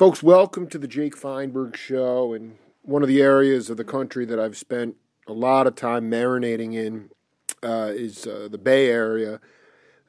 [0.00, 2.32] Folks, welcome to the Jake Feinberg Show.
[2.32, 4.96] And one of the areas of the country that I've spent
[5.28, 7.10] a lot of time marinating in
[7.62, 9.40] uh, is uh, the Bay Area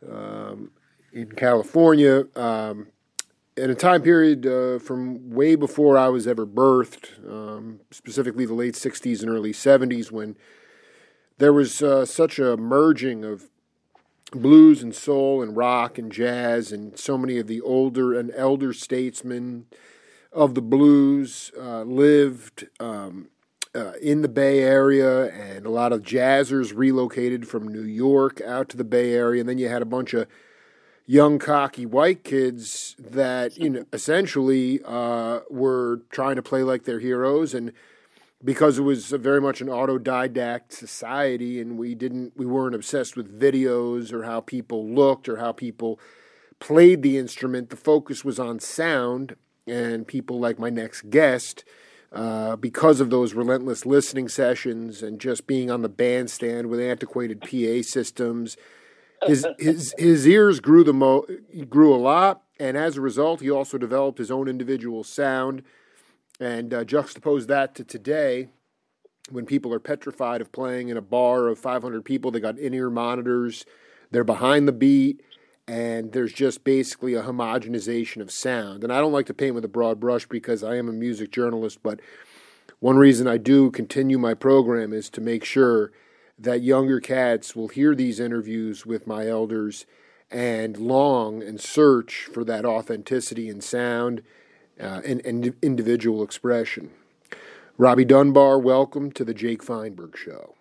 [0.10, 0.72] um,
[1.12, 2.24] in California.
[2.38, 2.88] Um,
[3.58, 8.54] in a time period uh, from way before I was ever birthed, um, specifically the
[8.54, 10.38] late 60s and early 70s, when
[11.38, 13.51] there was uh, such a merging of
[14.32, 18.74] blues and soul and rock and jazz, and so many of the older and elder
[18.74, 19.66] statesmen
[20.32, 23.28] of the blues uh, lived um,
[23.76, 28.70] uh, in the Bay Area, and a lot of jazzers relocated from New York out
[28.70, 30.28] to the Bay Area, and then you had a bunch of
[31.06, 37.00] young cocky white kids that you know essentially uh, were trying to play like their
[37.00, 37.54] heroes.
[37.54, 37.74] And
[38.44, 43.40] because it was very much an autodidact society and we didn't we weren't obsessed with
[43.40, 46.00] videos or how people looked or how people
[46.60, 47.70] played the instrument.
[47.70, 49.36] The focus was on sound
[49.68, 51.64] and people like my next guest
[52.12, 57.42] uh, because of those relentless listening sessions and just being on the bandstand with antiquated
[57.42, 58.58] PA systems
[59.26, 61.26] his his his ears grew the mo
[61.70, 65.64] grew a lot and as a result he also developed his own individual sound
[66.42, 68.48] and uh, juxtapose that to today,
[69.30, 72.74] when people are petrified of playing in a bar of 500 people, they got in
[72.74, 73.64] ear monitors,
[74.10, 75.22] they're behind the beat,
[75.68, 78.84] and there's just basically a homogenization of sound.
[78.84, 81.32] And I don't like to paint with a broad brush because I am a music
[81.32, 82.00] journalist, but
[82.80, 85.92] one reason I do continue my program is to make sure
[86.40, 89.86] that younger cats will hear these interviews with my elders
[90.32, 94.24] and long and search for that authenticity in sound
[94.82, 96.92] uh, and, and individual expression.
[97.78, 100.56] Robbie Dunbar, welcome to the Jake Feinberg Show.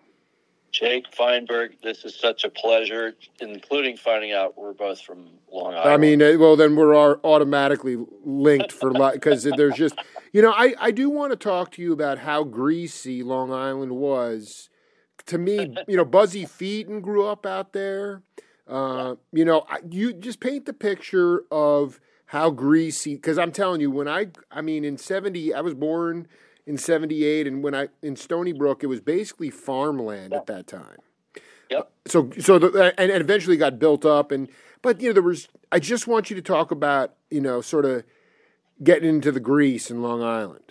[0.71, 5.89] Jake Feinberg, this is such a pleasure, including finding out we're both from Long Island.
[5.89, 9.95] I mean, uh, well, then we're automatically linked for life because there's just,
[10.31, 13.91] you know, I, I do want to talk to you about how greasy Long Island
[13.91, 14.69] was.
[15.27, 18.23] To me, you know, Buzzy Feiten grew up out there.
[18.65, 21.99] Uh, you know, you just paint the picture of
[22.31, 26.27] how greasy because i'm telling you when i i mean in 70 i was born
[26.65, 30.97] in 78 and when i in stony brook it was basically farmland at that time.
[31.69, 31.91] Yep.
[32.07, 34.47] So so the, and, and eventually got built up and
[34.81, 37.83] but you know there was i just want you to talk about you know sort
[37.83, 38.05] of
[38.81, 40.70] getting into the grease in long island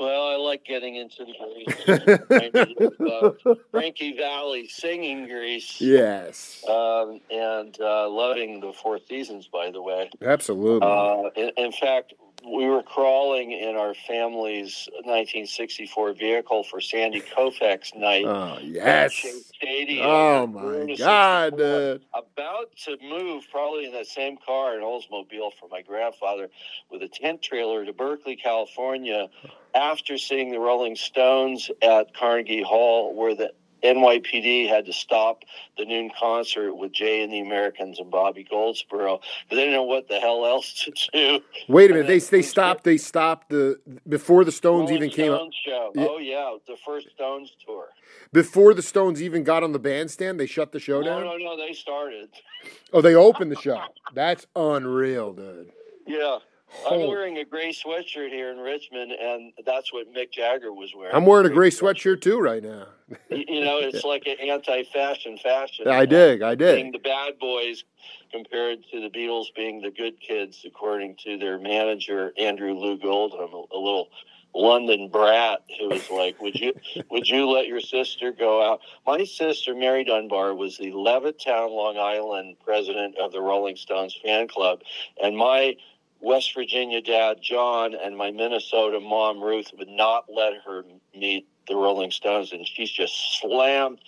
[0.00, 3.00] well, I like getting into the Grease.
[3.48, 5.80] uh, Frankie Valli singing Grease.
[5.80, 6.64] Yes.
[6.66, 10.10] Um, and uh, loving the Four Seasons, by the way.
[10.22, 10.88] Absolutely.
[10.88, 17.94] Uh, in, in, fact, we were crawling in our family's 1964 vehicle for Sandy Koufax
[17.94, 18.24] night.
[18.24, 19.14] Oh, yes.
[19.54, 20.06] Stadium.
[20.06, 21.54] Oh, my God.
[21.60, 26.48] About to move, probably in that same car, an Oldsmobile for my grandfather,
[26.90, 29.28] with a tent trailer to Berkeley, California,
[29.74, 33.52] after seeing the Rolling Stones at Carnegie Hall, where the
[33.82, 35.44] NYPD had to stop
[35.76, 39.84] the noon concert with Jay and the Americans and Bobby Goldsboro because they didn't know
[39.84, 41.44] what the hell else to do.
[41.68, 45.56] Wait a minute, they they stopped they stopped the before the Stones even came Stones
[45.64, 45.92] Show.
[45.94, 46.06] Yeah.
[46.08, 47.88] Oh yeah, the first Stones tour.
[48.32, 51.20] Before the Stones even got on the bandstand, they shut the show no, down.
[51.24, 52.28] No, no, no, they started.
[52.92, 53.80] Oh, they opened the show.
[54.14, 55.70] That's unreal, dude.
[56.06, 56.38] Yeah.
[56.88, 61.14] I'm wearing a gray sweatshirt here in Richmond, and that's what Mick Jagger was wearing.
[61.14, 62.86] I'm wearing a gray sweatshirt too right now.
[63.28, 65.88] You know, it's like an anti-fashion fashion.
[65.88, 66.76] I dig, I dig.
[66.76, 67.84] Being the bad boys
[68.32, 73.52] compared to the Beatles being the good kids, according to their manager Andrew Loog Oldham,
[73.52, 74.08] a little
[74.54, 76.74] London brat who was like, "Would you
[77.10, 81.98] would you let your sister go out?" My sister Mary Dunbar was the Levittown, Long
[81.98, 84.80] Island president of the Rolling Stones fan club,
[85.22, 85.76] and my
[86.20, 90.84] West Virginia dad, John, and my Minnesota mom, Ruth, would not let her
[91.14, 92.52] meet the Rolling Stones.
[92.52, 94.00] And she's just slammed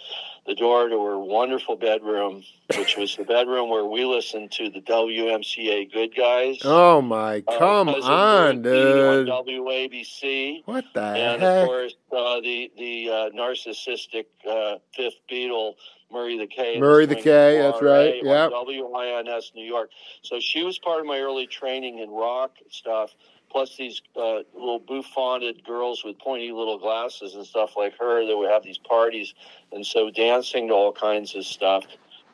[0.46, 2.42] the door to her wonderful bedroom,
[2.76, 6.58] which was the bedroom where we listened to the WMCA Good Guys.
[6.64, 9.28] Oh, my, uh, come on, dude.
[9.28, 10.62] On WABC.
[10.64, 11.62] What the and heck?
[11.62, 15.74] of course, uh, the, the uh, narcissistic uh, fifth Beatle
[16.12, 16.78] Murray the K.
[16.78, 18.16] Murray the K, that's right.
[18.22, 18.48] Yeah.
[18.52, 19.90] WINS New York.
[20.22, 23.14] So she was part of my early training in rock stuff.
[23.52, 28.34] Plus these uh, little bouffanted girls with pointy little glasses and stuff like her that
[28.34, 29.34] would have these parties,
[29.72, 31.84] and so dancing to all kinds of stuff.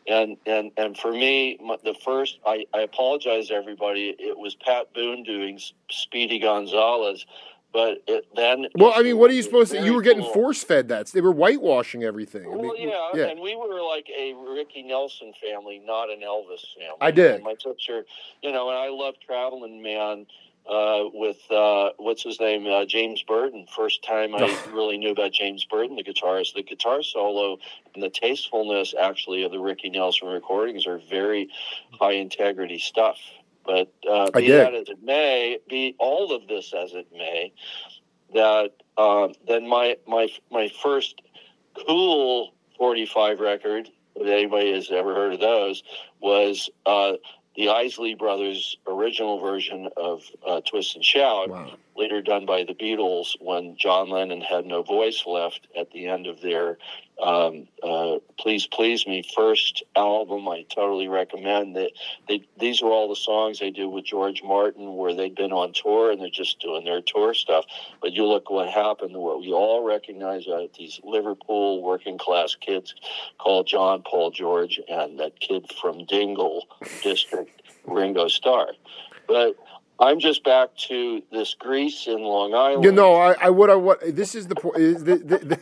[0.06, 4.14] And and and for me, the first I, I apologize to everybody.
[4.16, 5.60] It was Pat Boone doing
[5.90, 7.26] Speedy Gonzales,
[7.72, 9.84] but it, then well, I mean, what are you supposed to?
[9.84, 10.32] You were getting cool.
[10.32, 12.48] force fed that they were whitewashing everything.
[12.48, 16.20] Well, I mean, yeah, yeah, and we were like a Ricky Nelson family, not an
[16.20, 16.96] Elvis family.
[17.00, 17.34] I did.
[17.36, 18.04] And my sister,
[18.40, 20.26] you know, and I love traveling man.
[20.68, 23.66] Uh, with uh, what's his name, uh, James Burton.
[23.74, 26.54] First time I really knew about James Burton, the guitarist.
[26.54, 27.58] The guitar solo
[27.94, 31.48] and the tastefulness, actually, of the Ricky Nelson recordings are very
[31.98, 33.18] high integrity stuff.
[33.64, 37.52] But uh, be that as it may, be all of this as it may,
[38.34, 41.20] that uh, then my my my first
[41.86, 45.82] cool 45 record, if anybody has ever heard of those,
[46.20, 47.14] was uh,
[47.58, 51.72] the Isley Brothers' original version of uh, Twist and Shout, Wow.
[51.98, 56.26] Later done by the Beatles when John Lennon had no voice left at the end
[56.26, 56.78] of their
[57.20, 60.48] um, uh, Please Please Me first album.
[60.48, 61.90] I totally recommend that.
[62.28, 65.72] They, these are all the songs they did with George Martin where they'd been on
[65.72, 67.64] tour and they're just doing their tour stuff.
[68.00, 72.94] But you look what happened, what we all recognize uh, these Liverpool working class kids
[73.38, 76.68] called John Paul George and that kid from Dingle
[77.02, 77.50] District,
[77.84, 78.68] Ringo Starr.
[79.26, 79.56] But
[80.00, 82.84] I'm just back to this grease in Long Island.
[82.84, 84.76] You know, I, I what I what this is the point.
[84.76, 85.60] Is the, the, the,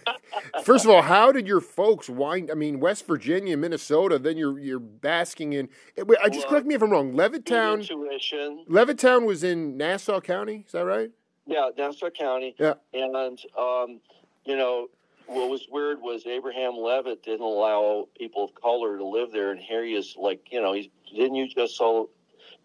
[0.62, 2.50] first of all, how did your folks wind?
[2.50, 4.18] I mean, West Virginia, Minnesota.
[4.18, 5.68] Then you're you're basking in.
[5.96, 7.14] eh, wait, I just Well, correct me if I'm wrong.
[7.14, 7.80] Levittown.
[7.80, 8.66] Intuition.
[8.68, 10.64] Levittown was in Nassau County.
[10.66, 11.10] Is that right?
[11.46, 12.54] Yeah, Nassau County.
[12.58, 12.74] Yeah.
[12.92, 14.00] And, um,
[14.44, 14.88] you know,
[15.26, 19.52] what was weird was Abraham Levitt didn't allow people of color to live there.
[19.52, 22.10] And here he is, like, you know, he's, didn't you just so,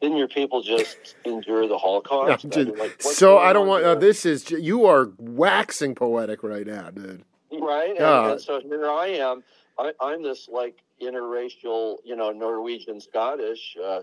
[0.02, 2.46] didn't your people just endure the Holocaust?
[2.46, 3.84] No, I mean, like, so I don't want.
[3.84, 7.24] Uh, this is you are waxing poetic right now, dude.
[7.52, 7.90] Right.
[7.92, 8.32] And, Yeah.
[8.32, 9.44] and so here I am.
[9.78, 13.78] I, I'm this like interracial, you know, Norwegian Scottish.
[13.82, 14.02] Uh,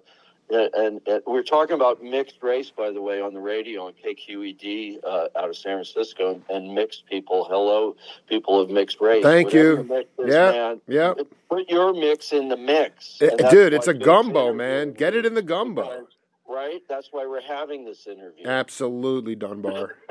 [0.50, 3.92] and, and, and we're talking about mixed race, by the way, on the radio on
[4.04, 7.44] KQED uh, out of San Francisco, and mixed people.
[7.50, 7.96] Hello,
[8.28, 9.22] people of mixed race.
[9.22, 10.04] Thank Whatever you.
[10.24, 11.14] is, Yeah, man, yeah.
[11.50, 13.18] Put your mix in the mix.
[13.20, 14.92] Eh, And that's dude, it's a gumbo, man.
[14.92, 16.06] Get it in the gumbo.
[16.48, 16.80] Right.
[16.88, 18.46] That's why we're having this interview.
[18.46, 19.96] Absolutely, Dunbar.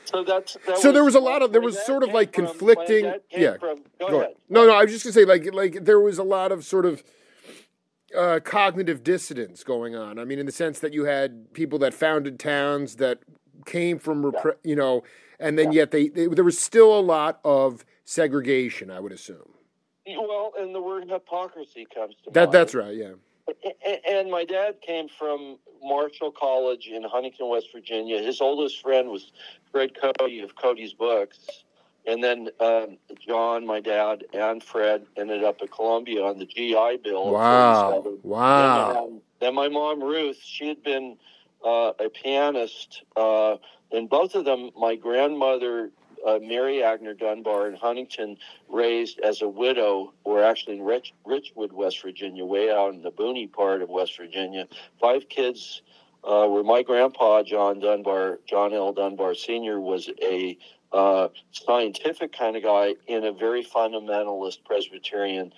[0.06, 3.04] So that's that So there was a lot of- there was sort of like conflicting-
[3.30, 3.58] came yeah.
[3.58, 4.22] from- go, Go ahead.
[4.22, 4.36] ahead.
[4.48, 6.86] No, no, I was just gonna say, like, like there was a lot of sort
[6.86, 7.04] of
[8.16, 10.20] uh, cognitive dissonance going on.
[10.20, 13.20] I mean, in the sense that you had people that founded towns that
[13.66, 15.04] came from, repre- you know,
[15.40, 18.90] and then yet they, they there was still a lot of segregation.
[18.90, 19.54] I would assume
[20.08, 22.54] Well, and the word hypocrisy comes to that mind.
[22.54, 22.96] that's right.
[22.96, 23.14] Yeah.
[24.10, 28.22] And my dad came from Marshall College in Huntington, West Virginia.
[28.22, 29.32] His oldest friend was
[29.72, 31.40] Fred Cody of Cody's Books.
[32.08, 37.00] And then um, John, my dad, and Fred ended up at Columbia on the GI
[37.04, 37.32] Bill.
[37.32, 38.04] Wow.
[38.24, 38.90] Wow.
[38.90, 41.18] And, um, then my mom, Ruth, she had been
[41.66, 43.04] uh, a pianist.
[43.16, 43.58] Uh,
[43.92, 45.92] and both of them, my grandmother,
[46.26, 48.38] uh, Mary Agner Dunbar in Huntington,
[48.70, 53.12] raised as a widow, or actually in Rich, Richwood, West Virginia, way out in the
[53.12, 54.66] boony part of West Virginia.
[55.00, 55.82] Five kids
[56.24, 58.92] uh, were my grandpa, John Dunbar, John L.
[58.94, 60.58] Dunbar Sr., was a
[60.92, 65.52] uh, scientific kind of guy in a very fundamentalist Presbyterian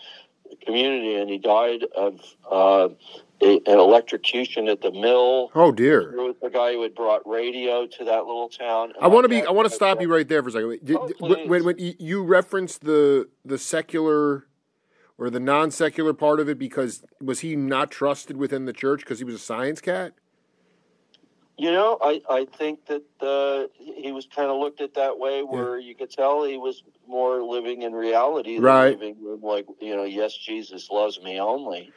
[0.66, 2.20] community, and he died of
[2.52, 2.90] uh,
[3.42, 5.52] a, an electrocution at the mill.
[5.56, 6.12] Oh dear.
[6.42, 8.94] The guy who had brought radio to that little town.
[9.00, 9.44] I want to be.
[9.44, 10.80] I want to stop you right there for a second.
[10.84, 14.48] Did- Oh, when, when you- you referenced the the secular
[15.18, 19.02] or the non secular part of it, because was he not trusted within the church
[19.02, 20.14] because he was a science cat?
[21.60, 25.44] You know, I, I think that uh, he was kind of looked at that way,
[25.44, 28.90] where you could tell he was more living in reality than Right.
[28.92, 31.92] living in like you know, yes, Jesus loves me only.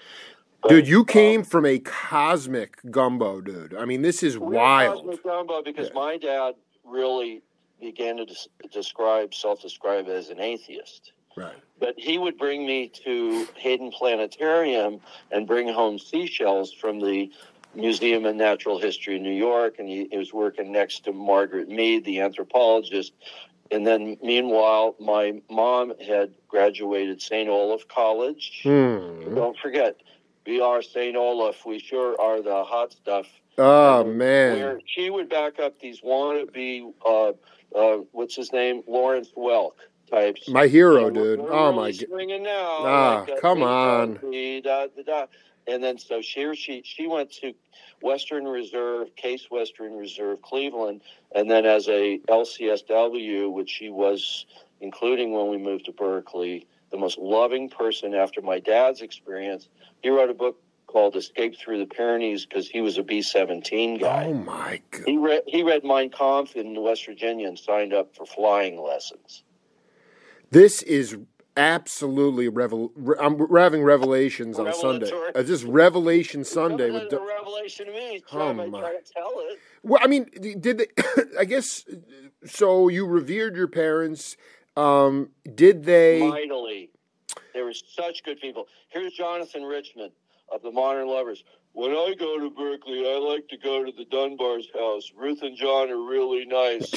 [0.63, 3.75] But, Dude, you um, came from a cosmic gumbo, dude.
[3.77, 4.97] I mean, this is wild.
[4.99, 5.95] Cosmic Gumbo because Yeah.
[5.95, 6.55] my dad
[6.85, 7.43] really
[7.81, 11.13] began to des- describe, self-describe as an atheist.
[11.37, 11.55] Right.
[11.79, 15.01] But he would bring me to Hayden Planetarium
[15.31, 17.31] and bring home seashells from the
[17.75, 21.69] Museum of Natural History in New York, and he, he was working next to Margaret
[21.69, 23.13] Mead, the anthropologist.
[23.71, 27.49] And then, meanwhile, my mom had graduated St.
[27.49, 28.61] Olaf College.
[28.63, 29.35] Hmm.
[29.35, 29.97] Don't forget,
[30.47, 31.17] we are St.
[31.17, 31.65] Olaf.
[31.65, 33.27] We sure are the hot stuff.
[33.59, 34.81] Oh man.
[34.87, 37.33] she would back up these wannabe, uh,
[37.79, 39.73] uh, what's his name, Lawrence Welk
[40.11, 40.49] types.
[40.49, 41.41] My hero, We're- dude.
[41.41, 42.87] Oh really my god.
[42.87, 44.15] Ah, like, come on.
[44.23, 45.27] da, da, da.
[45.67, 47.55] And then so she she she went to
[48.01, 51.03] Western Reserve, Case Western Reserve, Cleveland,
[51.35, 54.47] and then as a LCSW, which she was,
[54.81, 59.69] including when we moved to Berkeley, the most loving person after my dad's experience.
[60.03, 63.99] He wrote a book called Escape Through the Pyrenees because he was a B seventeen
[63.99, 64.27] guy.
[64.27, 65.03] Oh my god.
[65.07, 69.45] He read he read Mein Kampf in West Virginia and signed up for flying lessons.
[70.51, 71.17] This is
[71.57, 72.93] absolutely revel.
[72.95, 75.11] Re- I'm we're having revelations on Sunday.
[75.35, 77.13] Uh, just Revelation Sunday with.
[77.13, 78.23] a revelation to me.
[78.33, 78.67] Oh, my.
[78.67, 79.59] try to tell it.
[79.83, 80.27] Well, I mean,
[80.61, 80.87] did they?
[81.39, 81.85] I guess
[82.45, 82.89] so.
[82.89, 84.37] You revered your parents.
[84.77, 86.21] Um, did they?
[86.21, 86.91] mightily.
[87.55, 88.67] They were such good people.
[88.89, 90.11] Here's Jonathan Richman
[90.53, 91.45] of the Modern Lovers.
[91.75, 95.11] When I go to Berkeley, I like to go to the Dunbar's house.
[95.17, 96.93] Ruth and John are really nice.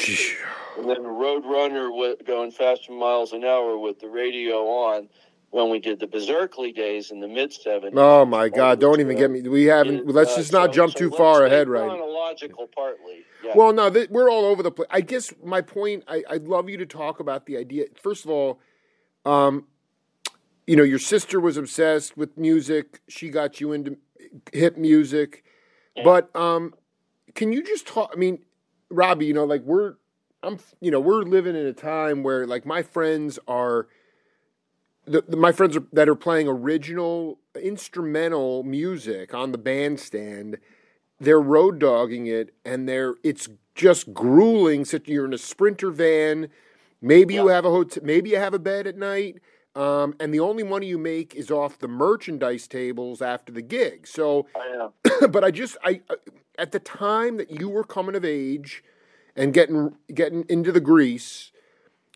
[0.78, 5.08] and then Roadrunner with, going faster miles an hour with the radio on
[5.52, 7.94] when we did the Berserkly days in the mid 70s.
[7.96, 8.82] Oh my God!
[8.82, 9.42] Don't even get me.
[9.44, 10.06] We haven't.
[10.08, 11.88] Let's Uh, just not so- jump so too far ahead, right?
[11.88, 13.24] Chronological, partly.
[13.46, 13.54] Yeah.
[13.56, 14.90] Well, no, th- we're all over the place.
[14.92, 16.04] I guess my point.
[16.10, 17.86] I, I'd love you to talk about the idea.
[18.02, 18.60] First of all,
[19.26, 19.68] um,
[20.68, 23.00] you know, your sister was obsessed with music.
[23.08, 23.96] She got you into
[24.54, 25.44] hip music,
[26.04, 26.74] but um,
[27.34, 28.12] can you just talk?
[28.14, 28.40] I mean,
[28.90, 29.96] Robbie, you know, like we're,
[30.44, 33.88] I'm, you know, we're living in a time where like my friends are.
[35.08, 40.58] The, the, my friends are, that are playing original instrumental music on the bandstand
[41.20, 46.50] they're road dogging it and they're it's just grueling so you're in a sprinter van
[47.02, 49.38] maybe you have a hotel maybe you have a bed at night
[49.76, 54.08] um, and the only money you make is off the merchandise tables after the gig.
[54.08, 54.68] So I
[55.30, 56.16] but i just i I-
[56.58, 58.84] at the time that you were coming of age
[59.36, 61.52] and getting getting into the grease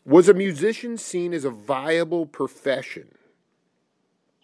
[0.06, 3.10] was a musician seen as a viable profession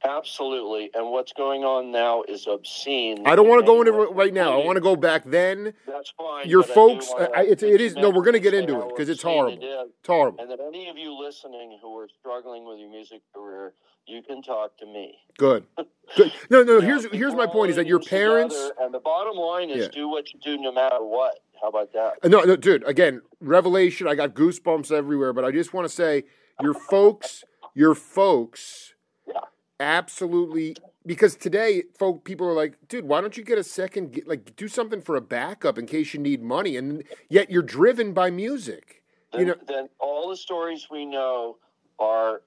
[0.08, 0.90] Absolutely.
[0.94, 3.26] And what's going on now is obscene.
[3.26, 5.74] i don't want to go into it right now i want to go back then
[5.88, 6.48] That's fine.
[6.48, 8.90] your but I folks I, it's, it is no we're going to get into it
[8.90, 9.90] because it's horrible it is.
[10.00, 13.74] it's horrible And that any of you listening who are struggling with your music career,
[14.08, 15.18] you can talk to me.
[15.38, 15.66] Good.
[16.16, 16.32] Good.
[16.52, 16.80] No, no.
[16.80, 18.54] Here's here's my point: is that your parents.
[18.56, 19.92] together, and the bottom line is Yeah.
[19.92, 21.40] do what you do no matter what.
[21.60, 22.30] How about that?
[22.30, 22.84] No, no, dude.
[22.88, 24.08] Again, revelation.
[24.08, 25.34] I got goosebumps everywhere.
[25.34, 26.26] But I just want to say,
[26.62, 27.44] your folks,
[27.74, 28.94] your folks,
[29.28, 29.40] Yeah.
[29.80, 30.76] Absolutely.
[31.06, 34.20] Because today, folk people are like, dude, why don't you get a second?
[34.26, 38.14] Like, do something for a backup in case you need money, and yet you're driven
[38.14, 39.04] by music.
[39.32, 41.58] Then, You know, then all the stories we know
[42.00, 42.42] are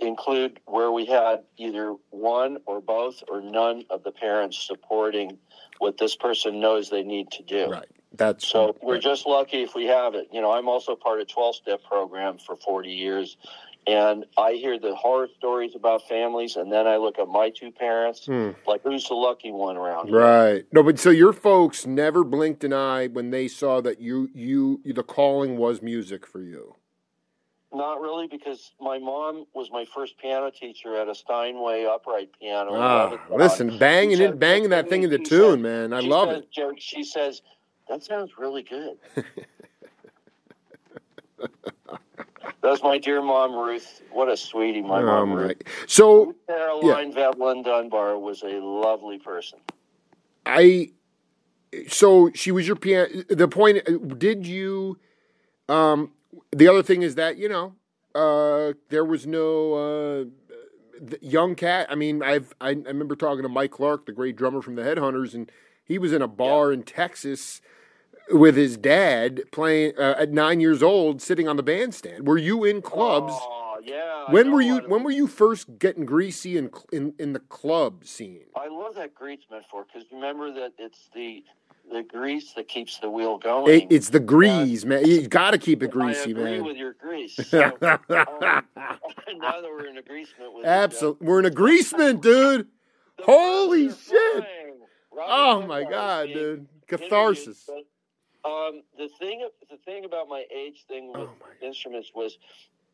[0.00, 5.38] include where we had either one or both or none of the parents supporting
[5.78, 7.70] what this person knows they need to do.
[7.70, 7.86] right?
[8.12, 10.28] That's So we're just lucky if we have it.
[10.32, 13.36] You know, I'm also part of 12 step program for 40 years.
[13.86, 17.70] And I hear the horror stories about families, and then I look at my two
[17.72, 18.50] parents, Hmm.
[18.66, 20.18] like who's the lucky one around here?
[20.18, 20.64] Right.
[20.72, 24.80] No, but so your folks never blinked an eye when they saw that you you
[24.84, 26.76] the calling was music for you.
[27.72, 32.72] Not really, because my mom was my first piano teacher at a Steinway upright piano.
[32.74, 35.92] Ah, listen, banging She it, said- banging that thing into tune, said- man.
[35.94, 36.82] I love says, it.
[36.82, 37.42] She says,
[37.88, 38.98] that sounds really good.
[42.62, 44.02] That's my dear mom, Ruth.
[44.10, 45.34] What a sweetie, my Oh mom, my.
[45.36, 45.62] Ruth.
[45.86, 49.58] So Caroline Veblen Dunbar was a lovely person.
[50.44, 50.90] I,
[51.88, 53.08] so she was your piano.
[53.28, 54.18] The point.
[54.18, 54.98] Did you?
[55.68, 56.12] Um.
[56.52, 57.74] The other thing is that you know,
[58.14, 60.24] uh, there was no uh,
[61.20, 61.86] young cat.
[61.90, 64.82] I mean, I've I, I remember talking to Mike Clark, the great drummer from the
[64.82, 65.50] Headhunters, and
[65.84, 67.60] he was in a bar in Texas
[68.32, 72.26] with his dad playing uh, at nine years old, sitting on the bandstand.
[72.26, 73.32] Were you in clubs?
[73.36, 74.26] Oh, yeah.
[74.28, 74.78] I when were you?
[74.86, 78.44] When were you first getting greasy in in, in the club scene?
[78.54, 81.44] I love that grease metaphor because remember that it's the
[81.90, 83.72] the grease that keeps the wheel going.
[83.74, 85.04] It, it's the grease, man.
[85.06, 86.64] You got to keep it I greasy, agree man.
[86.64, 87.38] with your grease.
[87.50, 88.62] So, um, now
[89.60, 92.68] that we're in agreement with Absolutely, we're in agreement, dude.
[93.22, 94.44] Holy shit!
[95.18, 97.68] Oh my god, dude, catharsis.
[98.44, 102.38] Um, the thing, the thing about my age thing with Oh instruments was,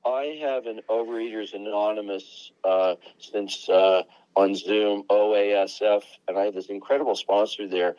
[0.05, 4.03] I have an Overeaters Anonymous uh, since uh,
[4.35, 7.97] on Zoom OASF, and I have this incredible sponsor there,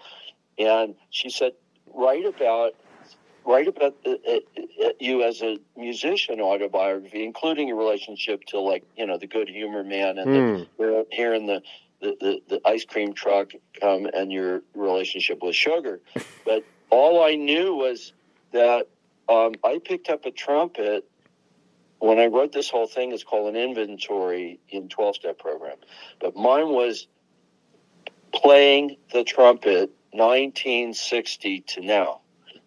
[0.57, 1.53] and she said,
[1.93, 2.73] write about.
[3.45, 4.39] Write about uh, uh,
[4.85, 9.47] uh, you as a musician autobiography, including your relationship to like you know the Good
[9.47, 11.03] Humor Man and the Hmm.
[11.11, 11.61] here in the,
[12.01, 13.51] the, the, the ice cream truck
[13.81, 16.01] um, and your relationship with sugar.
[16.45, 18.13] But all I knew was
[18.51, 18.87] that
[19.29, 21.09] um, I picked up a trumpet
[21.99, 23.11] when I wrote this whole thing.
[23.11, 25.77] It's called an inventory in 12 step program.
[26.19, 27.07] But mine was
[28.33, 32.21] playing the trumpet 1960 to now.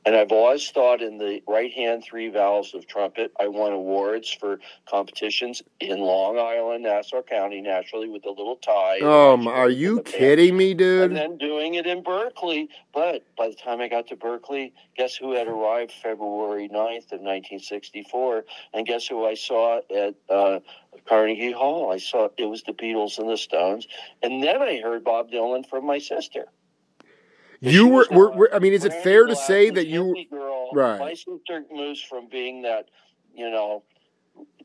[0.06, 4.32] And I've always thought in the right hand three valves of trumpet, I won awards
[4.32, 9.00] for competitions in Long Island, Nassau County, naturally with a little tie.
[9.00, 11.10] Um, are you kidding me, dude?
[11.10, 12.70] And then doing it in Berkeley.
[12.94, 17.20] But by the time I got to Berkeley, guess who had arrived February 9th of
[17.20, 18.44] 1964?
[18.72, 20.60] And guess who I saw at uh,
[21.06, 21.92] Carnegie Hall?
[21.92, 23.86] I saw it was the Beatles and the Stones.
[24.22, 26.46] And then I heard Bob Dylan from my sister.
[27.60, 30.98] You were, were, were, I mean, is it fair to say that you girl, right?
[30.98, 32.86] My sister moves from being that,
[33.34, 33.82] you know,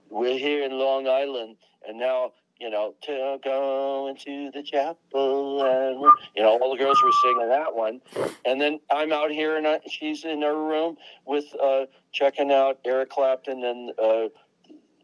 [0.10, 6.00] we're here in Long Island, and now you know to go into the chapel, and
[6.38, 8.00] you know all the girls were singing that one,
[8.46, 12.80] and then I'm out here and I, she's in her room with uh, checking out
[12.86, 14.30] Eric Clapton and uh,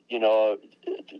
[0.07, 0.57] you know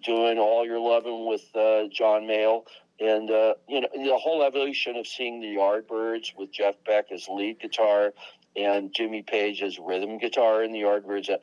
[0.05, 2.63] doing all your loving with uh, John Mayall
[3.01, 7.27] and uh, you know the whole evolution of seeing the Yardbirds with Jeff Beck as
[7.27, 8.13] lead guitar
[8.55, 11.29] and Jimmy Page as rhythm guitar in the Yardbirds.
[11.29, 11.39] A,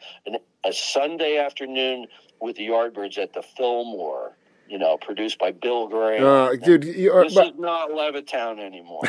[0.64, 2.06] a Sunday afternoon
[2.40, 4.36] with the Yardbirds at the Fillmore,
[4.68, 6.24] you know, produced by Bill Graham.
[6.24, 9.02] Uh, dude, you are, this but, is not Levittown anymore.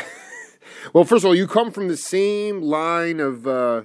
[0.92, 3.46] well, first of all, you come from the same line of.
[3.46, 3.82] Uh,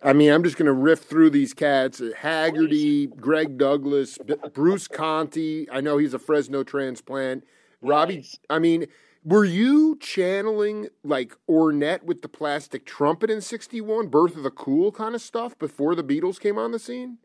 [0.00, 4.18] I mean, I'm just going to riff through these cats: Haggerty, Greg Douglas,
[4.52, 5.66] Bruce Conte.
[5.72, 7.44] I know he's a Fresno transplant.
[7.80, 8.26] Robbie.
[8.50, 8.86] I mean,
[9.24, 14.92] were you channeling like Ornette with the plastic trumpet in 61, Birth of the Cool
[14.92, 17.18] kind of stuff before the Beatles came on the scene?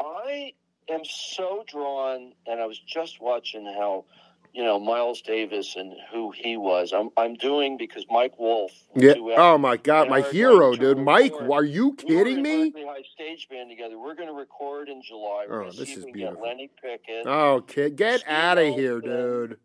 [0.00, 0.52] I
[0.88, 4.04] am so drawn, and I was just watching how,
[4.52, 6.92] you know, Miles Davis and who he was.
[6.92, 8.72] I'm, I'm doing because Mike Wolff.
[8.94, 9.14] Yeah.
[9.36, 10.98] Oh my God, my hero, dude.
[10.98, 12.84] Mike, are you kidding we me?
[12.86, 13.98] High stage band together.
[13.98, 15.46] We're going to record in July.
[15.48, 16.42] We're oh, this is beautiful.
[16.42, 17.26] Lenny Pickett.
[17.26, 19.58] Oh, kid, get out of here, dude.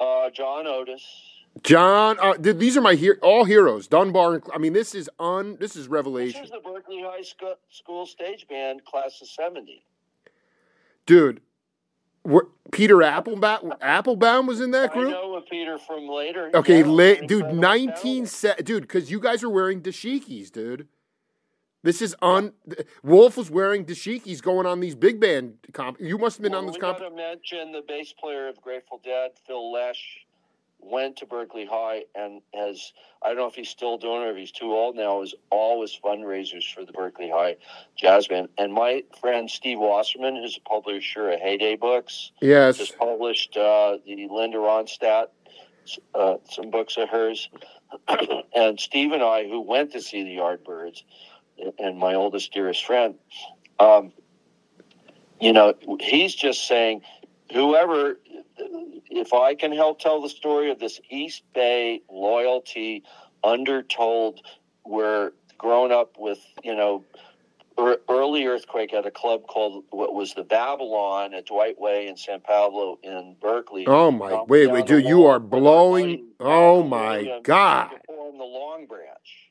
[0.00, 1.02] Uh, John Otis.
[1.62, 3.88] John, uh, these are my he- all heroes.
[3.88, 4.42] Dunbar.
[4.54, 5.56] I mean, this is un.
[5.58, 6.40] This is revelation.
[6.40, 7.22] This is the Berkeley High
[7.70, 9.82] School stage band, class of seventy.
[11.06, 11.40] Dude,
[12.22, 15.08] what, Peter Apfelbaum, Apfelbaum was in that group.
[15.08, 16.50] I know Peter from later.
[16.54, 20.86] Okay, yeah, dude, nineteen set, dude, because you guys are wearing dashikis, dude.
[21.82, 22.52] This is on.
[23.02, 26.00] Wolff was wearing dashikis going on these big band comp.
[26.00, 26.98] You must have been well, on this comp.
[26.98, 30.26] To mention the bass player of Grateful Dead, Phil Lesh,
[30.80, 32.92] went to Berkeley High and has.
[33.22, 35.22] I don't know if he's still doing it or if he's too old now.
[35.22, 37.56] Is always fundraisers for the Berkeley High
[37.96, 38.48] Jazz Band.
[38.58, 43.98] And my friend Steve Wasserman, who's a publisher of Heyday Books, yes, just published uh,
[44.04, 45.28] the Linda Ronstadt
[46.14, 47.48] uh, some books of hers.
[48.54, 51.02] and Steve and I, who went to see the Yardbirds
[51.78, 53.14] and my oldest dearest friend,
[53.78, 54.12] um,
[55.40, 57.02] you know, he's just saying,
[57.52, 58.18] whoever,
[59.10, 63.04] if I can help tell the story of this East Bay loyalty
[63.44, 64.40] undertold,
[64.82, 67.04] where grown up with, you know,
[68.08, 72.40] early earthquake at a club called what was the Babylon at Dwight Way in San
[72.40, 73.86] Pablo in Berkeley.
[73.86, 74.42] Oh my!
[74.48, 76.26] Wait, wait, dude, you are blowing!
[76.40, 77.90] Oh my God!
[78.08, 79.47] The Long Branch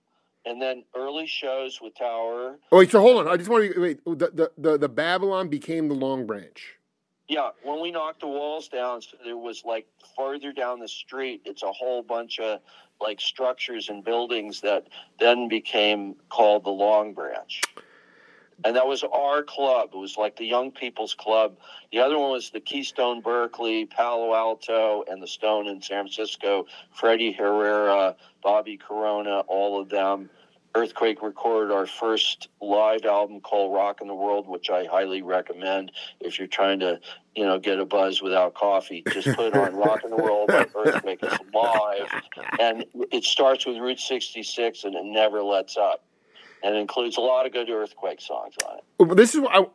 [0.47, 2.57] and then early shows with Tower.
[2.71, 3.27] Oh wait, so hold on.
[3.27, 4.03] I just want to wait.
[4.05, 6.77] The, the the the Babylon became the Long Branch.
[7.27, 11.41] Yeah, when we knocked the walls down, there was like further down the street.
[11.43, 12.61] It's a whole bunch of
[13.01, 14.87] like structures and buildings that
[15.19, 17.61] then became called the Long Branch.
[18.65, 19.91] And that was our club.
[19.93, 21.57] It was like the Young People's Club.
[21.91, 26.65] The other one was the Keystone Berkeley, Palo Alto, and the Stone in San Francisco.
[26.91, 30.29] Freddie Herrera, Bobby Corona, all of them.
[30.77, 36.37] Earthquake recorded our first live album called Rocking the World, which I highly recommend if
[36.37, 36.99] you're trying to,
[37.35, 39.03] you know, get a buzz without coffee.
[39.09, 41.19] Just put on Rocking the World by Earthquake.
[41.23, 42.21] It's live.
[42.59, 46.03] And it starts with Route 66 and it never lets up.
[46.61, 49.15] And it includes a lot of good earthquake songs on it.
[49.15, 49.65] This is I,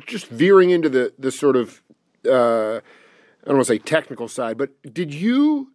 [0.06, 1.82] just veering into the, the sort of,
[2.26, 5.72] uh, I don't want to say technical side, but did you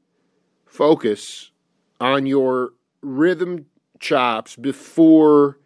[0.65, 1.51] focus
[1.99, 3.67] on your rhythm
[3.99, 5.59] chops before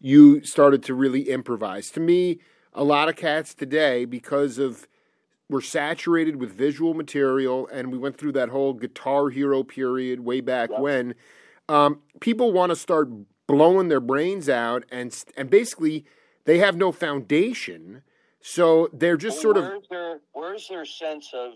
[0.00, 1.90] you started to really improvise.
[1.90, 2.40] To me,
[2.72, 4.86] a lot of cats today, because of
[5.48, 10.40] we're saturated with visual material, and we went through that whole guitar hero period way
[10.40, 10.80] back yep.
[10.80, 11.14] when.
[11.68, 13.08] Um, people want to start
[13.46, 16.04] blowing their brains out, and and basically
[16.44, 18.02] they have no foundation,
[18.40, 19.88] so they're just well, sort where's of.
[19.90, 21.54] Their, where's their sense of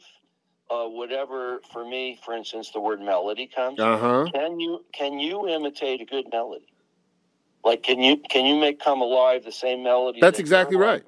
[0.70, 3.78] uh, whatever for me, for instance, the word melody comes.
[3.78, 4.26] Uh-huh.
[4.32, 6.72] Can you can you imitate a good melody?
[7.64, 10.20] Like can you can you make come alive the same melody?
[10.20, 11.02] That's that exactly right.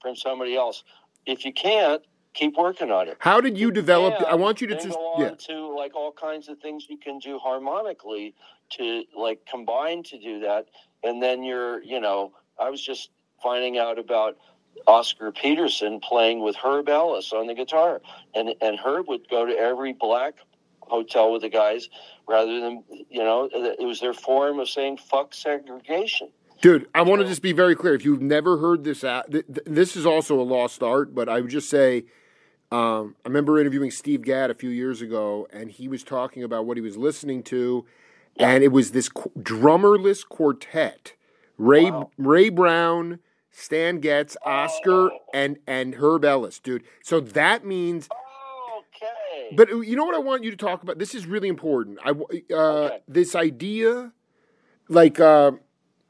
[0.00, 0.82] From somebody else.
[1.26, 2.02] If you can't,
[2.34, 3.16] keep working on it.
[3.20, 4.18] How did you develop?
[4.20, 5.30] You I want you to just go on yeah.
[5.48, 8.34] to like all kinds of things you can do harmonically
[8.70, 10.66] to like combine to do that,
[11.02, 13.10] and then you're, you know, I was just
[13.42, 14.36] finding out about
[14.86, 18.00] Oscar Peterson playing with Herb Ellis on the guitar,
[18.34, 20.34] and and Herb would go to every black
[20.80, 21.88] hotel with the guys
[22.28, 26.28] rather than you know it was their form of saying fuck segregation.
[26.60, 27.94] Dude, I want to just be very clear.
[27.94, 31.12] If you've never heard this, this is also a lost art.
[31.12, 32.04] But I would just say,
[32.70, 36.64] um, I remember interviewing Steve Gadd a few years ago, and he was talking about
[36.64, 37.84] what he was listening to,
[38.36, 38.50] yeah.
[38.50, 41.14] and it was this drummerless quartet:
[41.58, 42.10] Ray wow.
[42.16, 43.18] Ray Brown,
[43.52, 45.18] Stan Getz, Oscar, oh.
[45.32, 46.82] and and Herb Ellis, dude.
[47.02, 48.08] So that means.
[48.78, 49.54] Okay.
[49.54, 50.98] But uh, you know what I want you to talk about?
[50.98, 51.98] This is really important.
[52.04, 52.98] I uh, okay.
[53.06, 54.12] this idea,
[54.88, 55.20] like.
[55.20, 55.52] Uh,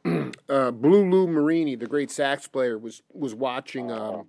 [0.48, 3.90] uh, Blue Lou Marini, the great sax player, was was watching.
[3.90, 4.28] Um,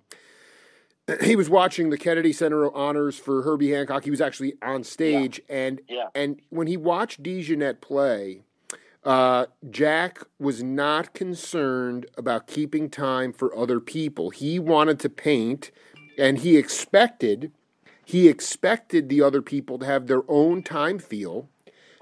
[1.22, 4.04] he was watching the Kennedy Center honors for Herbie Hancock.
[4.04, 5.56] He was actually on stage, yeah.
[5.56, 6.06] and yeah.
[6.14, 8.42] and when he watched DeJohnette play,
[9.04, 14.30] uh, Jack was not concerned about keeping time for other people.
[14.30, 15.70] He wanted to paint,
[16.18, 17.52] and he expected
[18.04, 21.48] he expected the other people to have their own time feel,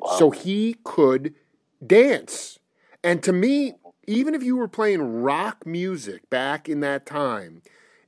[0.00, 0.16] wow.
[0.18, 1.34] so he could
[1.84, 2.58] dance.
[3.04, 3.74] And to me,
[4.06, 7.62] even if you were playing rock music back in that time,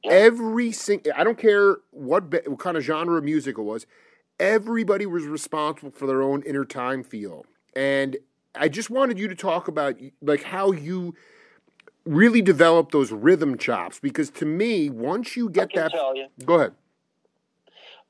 [0.04, 3.87] every single I don't care what what kind of genre of music it was,
[4.40, 7.46] everybody was responsible for their own inner time feel.
[7.76, 8.16] And
[8.54, 11.14] I just wanted you to talk about like how you
[12.04, 16.26] really develop those rhythm chops because to me, once you get that, you.
[16.44, 16.72] go ahead.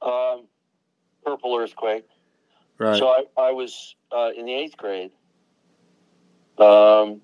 [0.02, 0.46] Um,
[1.24, 2.06] Purple Earthquake.
[2.78, 2.98] Right.
[2.98, 5.12] So I, I was uh, in the eighth grade
[6.58, 7.20] um,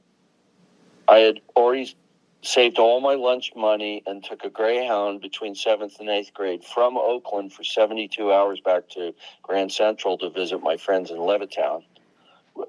[1.08, 1.94] I had already
[2.42, 6.96] saved all my lunch money and took a Greyhound between seventh and eighth grade from
[6.96, 11.82] Oakland for 72 hours back to Grand Central to visit my friends in Levittown.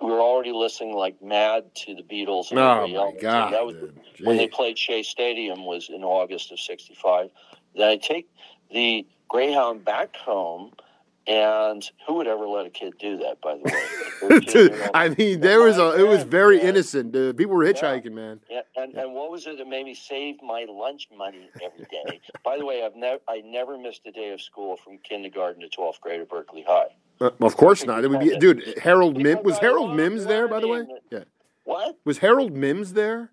[0.01, 2.51] We were already listening like mad to the Beatles.
[2.51, 3.53] And oh my god!
[3.53, 3.75] that was
[4.21, 7.29] when they played Shea Stadium was in August of '65.
[7.75, 8.29] Then I take
[8.71, 10.71] the Greyhound back home
[11.27, 13.39] and who would ever let a kid do that?
[13.41, 15.99] By the way, I mean, there was a.
[15.99, 16.67] It was very man.
[16.67, 17.15] innocent.
[17.15, 18.09] Uh, people were hitchhiking, yeah.
[18.09, 18.39] man.
[18.49, 22.19] Yeah, and, and what was it that made me save my lunch money every day?
[22.43, 25.69] By the way, I've never I never missed a day of school from kindergarten to
[25.69, 26.89] twelfth grade at Berkeley High.
[27.21, 28.03] Uh, of course not.
[28.03, 28.79] It would be, dude.
[28.81, 30.83] Harold Mims was Harold Mims there, by the way.
[31.11, 31.23] Yeah.
[31.63, 33.31] What was Harold Mims there?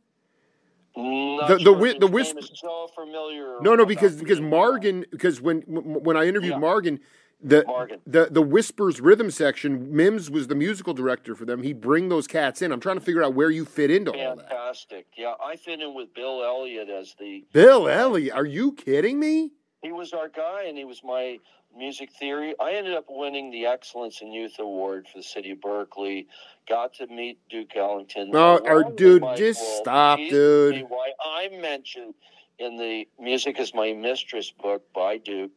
[0.95, 2.41] Not the sure the the whisper.
[2.55, 3.57] So familiar.
[3.61, 6.61] No, no, because because Margan because when when I interviewed yeah.
[6.61, 6.99] Margan
[7.41, 8.01] the Morgan.
[8.07, 9.95] the the Whispers rhythm section.
[9.95, 11.63] Mims was the musical director for them.
[11.63, 12.73] He'd bring those cats in.
[12.73, 14.29] I'm trying to figure out where you fit into Fantastic.
[14.29, 14.49] all that.
[14.51, 15.07] Fantastic.
[15.17, 18.35] Yeah, I fit in with Bill Elliott as the Bill Elliott.
[18.35, 19.53] Are you kidding me?
[19.83, 21.39] He was our guy, and he was my
[21.79, 22.55] music theory.
[22.61, 26.27] I ended up winning the Excellence in Youth Award for the city of Berkeley.
[26.69, 28.31] Got to meet Duke Ellington.
[28.31, 30.85] No, or dude, just stop, dude.
[30.89, 32.15] Why I mentioned
[32.59, 35.53] in the Music is My Mistress book by Duke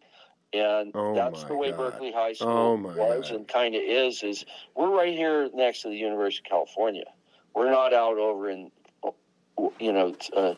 [0.54, 1.78] and oh that's the way God.
[1.78, 3.36] Berkeley High School oh was God.
[3.36, 4.24] and kind of is.
[4.24, 7.06] Is we're right here next to the University of California.
[7.56, 8.72] We're not out over in,
[9.80, 10.56] you know, uh,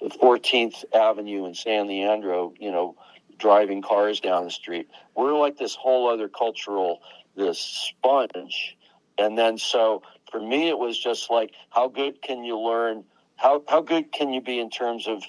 [0.00, 2.96] 14th Avenue in San Leandro, you know,
[3.38, 4.88] driving cars down the street.
[5.14, 7.00] We're like this whole other cultural,
[7.36, 8.76] this sponge.
[9.18, 13.04] And then so for me, it was just like, how good can you learn?
[13.36, 15.22] How, how good can you be in terms of,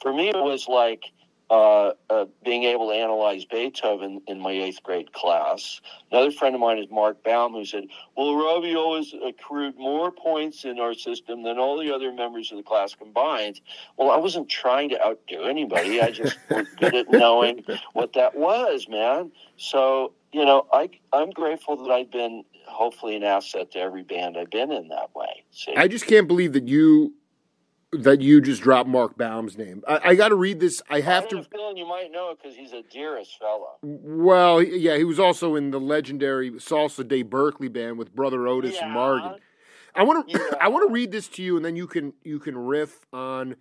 [0.00, 1.12] for me, it was like,
[1.50, 5.80] uh, uh, being able to analyze Beethoven in my eighth grade class.
[6.10, 7.84] Another friend of mine is Mark Baum, who said,
[8.16, 12.56] Well, Robbie always accrued more points in our system than all the other members of
[12.56, 13.60] the class combined.
[13.96, 16.00] Well, I wasn't trying to outdo anybody.
[16.00, 19.30] I just was good at knowing what that was, man.
[19.56, 24.38] So, you know, I, I'm grateful that I've been hopefully an asset to every band
[24.38, 25.44] I've been in that way.
[25.50, 25.74] See?
[25.76, 27.12] I just can't believe that you
[27.98, 29.82] that you just dropped Mark Baum's name.
[29.86, 30.82] I, I got to read this.
[30.88, 31.42] I have I to.
[31.44, 33.78] feeling you might know it because he's a dearest fellow.
[33.82, 38.74] Well, yeah, he was also in the legendary Salsa Day Berkeley band with Brother Otis
[38.74, 38.86] yeah.
[38.86, 39.38] and Margan.
[39.94, 40.38] I want to.
[40.38, 40.56] Yeah.
[40.60, 43.56] I want to read this to you, and then you can you can riff on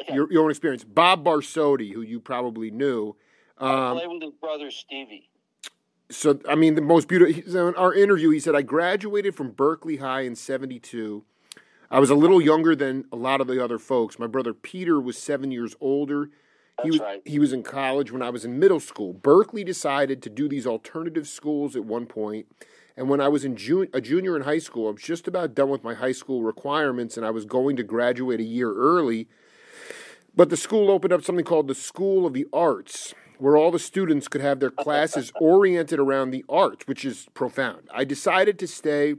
[0.00, 0.14] okay.
[0.14, 0.84] your your own experience.
[0.84, 3.16] Bob Barsotti, who you probably knew.
[3.58, 5.28] Um, played with his brother Stevie.
[6.10, 7.68] So I mean, the most beautiful.
[7.68, 11.24] In our interview, he said, "I graduated from Berkeley High in '72."
[11.90, 14.18] I was a little younger than a lot of the other folks.
[14.18, 16.30] My brother Peter was seven years older.
[16.84, 17.20] He was, right.
[17.24, 19.12] He was in college when I was in middle school.
[19.12, 22.46] Berkeley decided to do these alternative schools at one point,
[22.96, 25.54] and when I was in jun- a junior in high school, I was just about
[25.54, 29.28] done with my high school requirements, and I was going to graduate a year early.
[30.34, 33.78] But the school opened up something called the School of the Arts, where all the
[33.78, 37.88] students could have their classes oriented around the arts, which is profound.
[37.92, 39.16] I decided to stay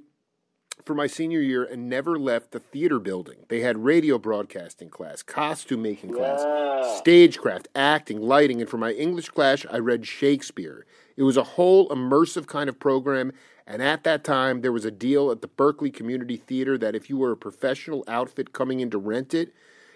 [0.86, 3.46] for my senior year and never left the theater building.
[3.50, 6.98] They had radio broadcasting class, costume making class, Yeah.
[6.98, 10.86] stagecraft, acting, lighting, and for my English class, I read Shakespeare.
[11.18, 13.34] It was a whole immersive kind of program,
[13.68, 17.10] and at that time, there was a deal at the Berkeley Community Theater that if
[17.10, 19.54] you were a professional outfit coming in to rent it,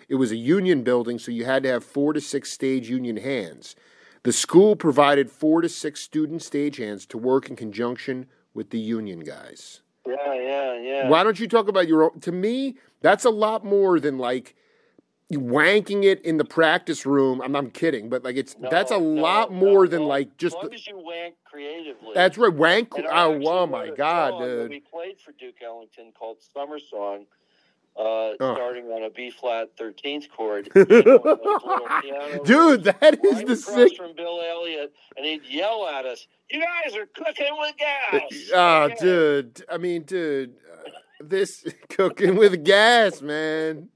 [0.07, 3.17] it was a union building, so you had to have four to six stage union
[3.17, 3.75] hands.
[4.23, 9.19] The school provided four to six student stagehands to work in conjunction with the union
[9.19, 9.81] guys.
[10.07, 11.09] Yeah, yeah, yeah.
[11.09, 12.19] Why don't you talk about your own?
[12.21, 14.55] To me, that's a lot more than like
[15.33, 17.41] wanking it in the practice room.
[17.41, 20.07] I'm not kidding, but like it's No, that's a no, lot no, more than no.
[20.07, 20.55] like just.
[20.55, 22.11] as long The, as you wank creatively.
[22.13, 22.89] that's right, wank.
[22.97, 24.69] Oh, oh my god, dude.
[24.69, 27.25] We played for Duke Ellington called Summer Song,
[27.97, 28.01] uh,
[28.39, 28.53] Oh.
[28.55, 30.69] starting on a B flat 13th chord.
[30.75, 33.95] You know, one of those little piano Dude, that is right the sick.
[33.95, 38.83] from Bill Elliott, and he'd yell at us, "You guys are cooking with gas!" Ah,
[38.83, 38.95] Okay.
[38.99, 39.63] dude.
[39.69, 40.89] I mean, dude, uh,
[41.21, 43.89] this cooking with gas, man.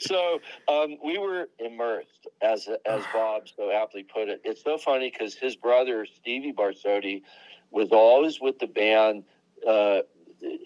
[0.00, 4.40] So um, we were immersed, as as Bob so aptly put it.
[4.44, 7.22] It's so funny because his brother Stevie Barsotti
[7.70, 9.24] was always with the band
[9.66, 10.00] uh,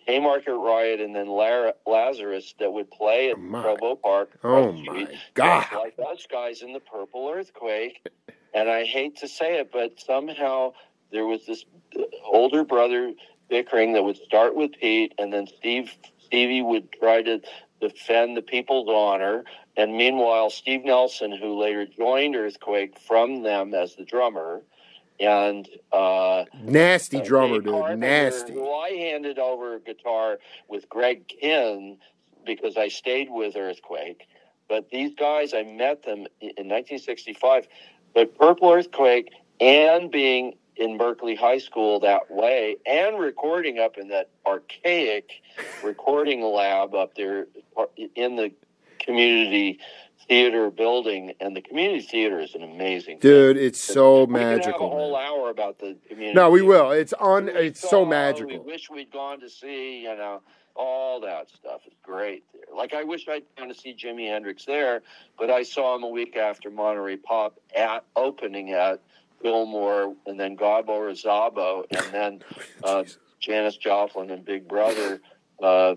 [0.06, 3.62] Haymarket Riot and then Lara, Lazarus that would play at my.
[3.62, 4.38] Provo Park.
[4.44, 5.66] Oh my god.
[5.74, 8.06] Like us guys in the Purple Earthquake.
[8.52, 10.74] And I hate to say it, but somehow
[11.10, 11.64] there was this
[12.24, 13.12] older brother
[13.48, 17.40] bickering that would start with Pete, and then Steve Stevie would try to
[17.80, 19.44] defend the people's honor.
[19.76, 24.62] And meanwhile, Steve Nelson, who later joined Earthquake from them as the drummer,
[25.20, 27.72] and uh, Nasty uh, drummer, dude.
[27.72, 28.52] Carpenter, Nasty.
[28.52, 31.98] Who I handed over a guitar with Greg Kihn
[32.44, 34.26] because I stayed with Earthquake.
[34.68, 37.68] But these guys, I met them in 1965.
[38.14, 44.08] But Purple Earthquake and being in Berkeley High School that way and recording up in
[44.08, 45.42] that archaic
[45.84, 47.46] recording lab up there
[48.16, 48.52] in the
[48.98, 49.78] community
[50.28, 51.34] theater building.
[51.40, 53.30] And the community theater is an amazing thing.
[53.30, 54.88] Dude, it's so We could have a magical.
[54.90, 55.26] whole man.
[55.26, 56.34] hour about the community.
[56.34, 56.68] No, we theater.
[56.68, 56.90] will.
[56.92, 57.48] It's on.
[57.48, 58.50] It's saw, so magical.
[58.50, 60.40] We wish we'd gone to see, you know,
[60.76, 62.62] all that stuff is great there.
[62.76, 65.02] Like I wish I'd gone to see Jimi Hendrix there,
[65.38, 69.00] but I saw him a week after Monterey Pop at opening at
[69.42, 72.42] Fillmore, and then Gabor Szabo, and then
[72.82, 73.04] uh,
[73.40, 75.20] Janis Joplin and Big Brother
[75.62, 75.94] uh,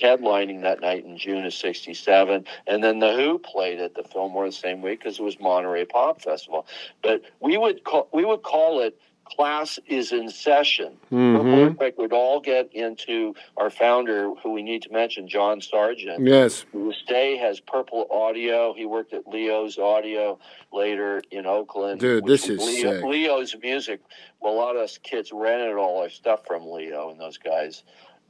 [0.00, 4.46] headlining that night in June of '67, and then the Who played at the Fillmore
[4.46, 6.66] the same week because it was Monterey Pop Festival.
[7.02, 11.66] But we would call we would call it "Class is in Session." Mhm.
[11.66, 16.26] Earthquake would all get into our founder, who we need to mention, John Sargent.
[16.26, 16.64] Yes.
[16.72, 18.72] Who today has Purple Audio.
[18.72, 20.38] He worked at Leo's Audio
[20.72, 22.00] later in Oakland.
[22.00, 23.04] Dude, this is Leo, sick.
[23.04, 24.00] Leo's music.
[24.40, 27.82] Well, a lot of us kids rented all our stuff from Leo and those guys.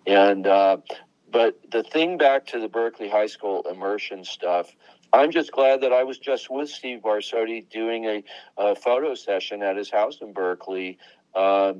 [0.06, 0.78] And uh,
[1.30, 4.74] but the thing back to the Berkeley High School immersion stuff.
[5.12, 8.24] I'm just glad that I was just with Steve Barsotti doing a,
[8.56, 10.98] a photo session at his house in Berkeley.
[11.36, 11.74] Uh,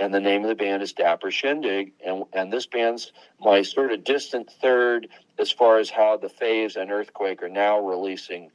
[0.00, 3.92] and the name of the band is Dapper Shindig, and and this band's my sort
[3.92, 8.50] of distant third as far as how the Faves and Earthquake are now releasing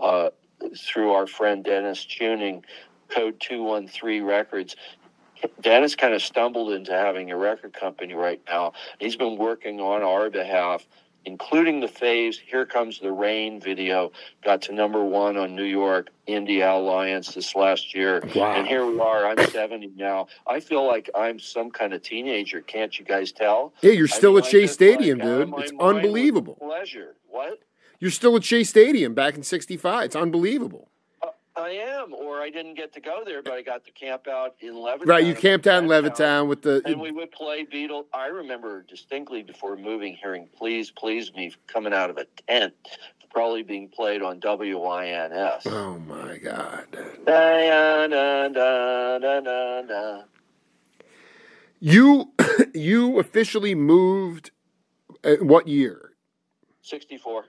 [0.00, 0.30] uh,
[0.76, 2.64] through our friend Dennis Tuning,
[3.08, 4.76] Code Two One Three Records.
[5.60, 8.72] Dennis kind of stumbled into having a record company right now.
[8.98, 10.86] He's been working on our behalf,
[11.24, 16.10] including the phase Here Comes the Rain video got to number one on New York
[16.28, 18.22] Indie Alliance this last year.
[18.34, 18.52] Wow.
[18.52, 19.26] And here we are.
[19.26, 20.26] I'm 70 now.
[20.46, 22.60] I feel like I'm some kind of teenager.
[22.60, 23.72] Can't you guys tell?
[23.82, 25.54] Yeah, you're I still mean, at I Shea Stadium, like, dude.
[25.58, 26.56] It's unbelievable.
[26.56, 27.16] Pleasure.
[27.28, 27.60] What?
[28.00, 30.04] You're still at Shea Stadium back in '65.
[30.04, 30.90] It's unbelievable.
[31.56, 34.56] I am, or I didn't get to go there, but I got to camp out
[34.60, 35.06] in Levittown.
[35.06, 36.48] Right, you camped out in Levittown.
[36.48, 36.82] With the.
[36.84, 38.06] And we would play Beatles.
[38.12, 42.74] I remember distinctly before moving, hearing "Please, Please Me" coming out of a tent,
[43.30, 45.66] probably being played on WINS.
[45.66, 46.86] Oh my God.
[47.24, 50.22] Da, da, da.
[51.78, 52.32] You
[52.74, 54.50] you officially moved.
[55.22, 56.12] uh what year?
[56.82, 57.46] 64.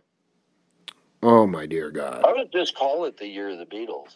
[1.25, 2.23] Oh my dear God.
[2.23, 4.15] I would just call it the year of the Beatles.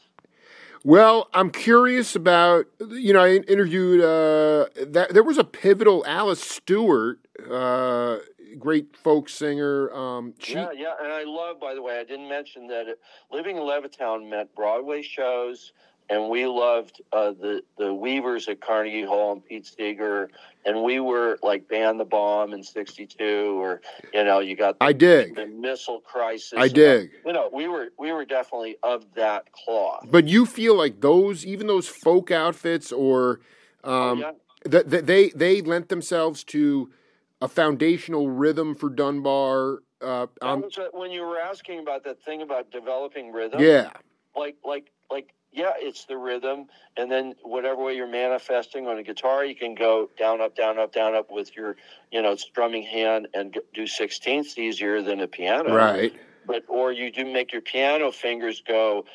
[0.84, 2.68] Well, I'm curious about.
[2.88, 4.02] You know, I interviewed.
[4.02, 7.18] Uh, that there was a pivotal Alice Stuart,
[7.50, 8.18] uh,
[8.60, 9.92] great folk singer.
[9.92, 11.60] Um, she, Yeah, yeah, and I love.
[11.60, 13.00] By the way, I didn't mention that it,
[13.32, 15.74] living in Levittown meant Broadway shows,
[16.10, 20.30] and we loved uh, the the Weavers at Carnegie Hall and Pete Seeger,
[20.66, 23.82] and we were like Band the Bomb in '62, or
[24.14, 25.36] you know, you got the, I dig.
[25.36, 26.54] the Missile Crisis.
[26.58, 27.12] I dig.
[27.26, 30.08] You know, we were we were definitely of that cloth.
[30.10, 33.40] But you feel like those, even those folk outfits, or
[33.84, 34.32] Oh, um, yeah.
[34.66, 36.92] that that they they lent themselves to
[37.42, 39.84] a foundational rhythm for Dunbar.
[40.02, 43.62] Uh, um, when you were asking about that thing about developing rhythm.
[43.62, 43.92] Yeah.
[44.36, 49.04] Like, like, like, yeah, it's the rhythm, and then whatever way you're manifesting on a
[49.04, 51.76] guitar, you can go down, up, down, up, down, up with your,
[52.12, 55.76] you know, strumming hand and do sixteenths easier than a piano.
[55.76, 56.14] Right.
[56.46, 59.06] But or you do make your piano fingers go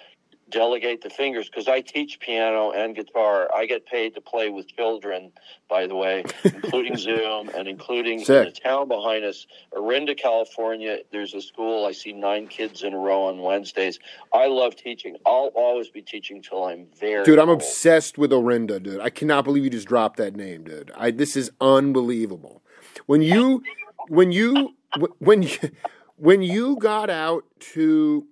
[0.50, 3.48] delegate the fingers because I teach piano and guitar.
[3.54, 5.32] I get paid to play with children,
[5.68, 10.98] by the way, including Zoom and including in the town behind us, Orinda, California.
[11.10, 11.86] There's a school.
[11.86, 13.98] I see nine kids in a row on Wednesdays.
[14.32, 15.16] I love teaching.
[15.26, 17.24] I'll always be teaching till I'm very.
[17.24, 17.60] Dude, I'm old.
[17.60, 19.00] obsessed with Orinda, dude.
[19.00, 20.92] I cannot believe you just dropped that name, dude.
[20.96, 22.62] I this is unbelievable.
[23.06, 23.62] When you,
[24.08, 24.74] when you,
[25.18, 25.58] when you,
[26.16, 28.26] when you got out to.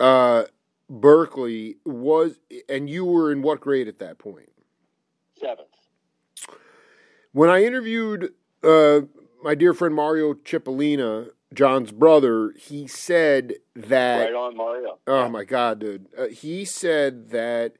[0.00, 0.44] Uh,
[0.88, 4.50] Berkeley was, and you were in what grade at that point?
[5.38, 5.68] Seventh.
[7.32, 9.00] When I interviewed uh,
[9.42, 14.24] my dear friend Mario Cipollina, John's brother, he said that.
[14.24, 14.98] Right on, Mario.
[15.06, 16.06] Oh my God, dude!
[16.16, 17.74] Uh, he said that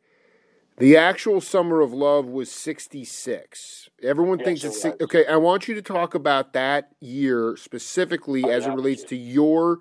[0.78, 3.88] the actual Summer of Love was '66.
[4.02, 5.26] Everyone yes, thinks it's okay.
[5.26, 9.80] I want you to talk about that year specifically oh, as it relates to your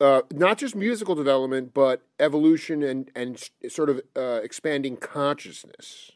[0.00, 6.12] uh, not just musical development, but evolution and and sort of uh, expanding consciousness.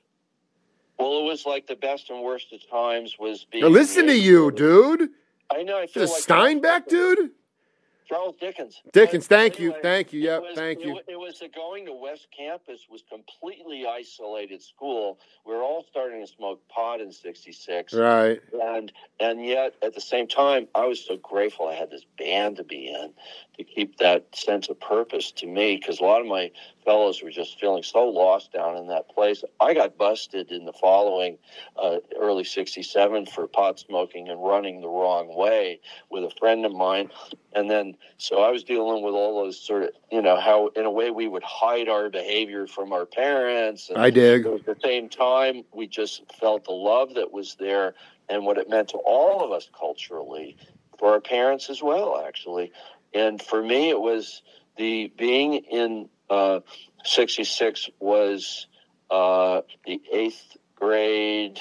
[0.98, 3.64] Well, it was like the best and worst of times was being.
[3.64, 5.10] Now listen to you, dude.
[5.54, 5.78] I know.
[5.78, 7.30] I feel the like Steinbeck, dude.
[8.06, 8.82] Charles Dickens.
[8.92, 11.00] Dickens, thank anyway, you, thank you, yep, was, thank it, you.
[11.08, 15.18] It was the going to West Campus was completely isolated school.
[15.46, 18.40] We were all starting to smoke pot in '66, right?
[18.62, 22.56] And and yet at the same time, I was so grateful I had this band
[22.56, 23.12] to be in
[23.56, 26.50] to keep that sense of purpose to me because a lot of my
[26.84, 29.42] fellows were just feeling so lost down in that place.
[29.60, 31.38] I got busted in the following
[31.76, 36.72] uh, early '67 for pot smoking and running the wrong way with a friend of
[36.72, 37.10] mine,
[37.54, 40.84] and then so I was dealing with all those sort of you know how in
[40.84, 43.90] a way we would hide our behavior from our parents.
[43.94, 44.46] I dig.
[44.46, 47.94] At the same time, we just felt the love that was there
[48.28, 50.56] and what it meant to all of us culturally,
[50.98, 52.72] for our parents as well, actually.
[53.12, 54.42] And for me, it was
[54.76, 56.60] the being in uh,
[57.04, 58.66] 66 was
[59.10, 61.60] uh, the eighth grade,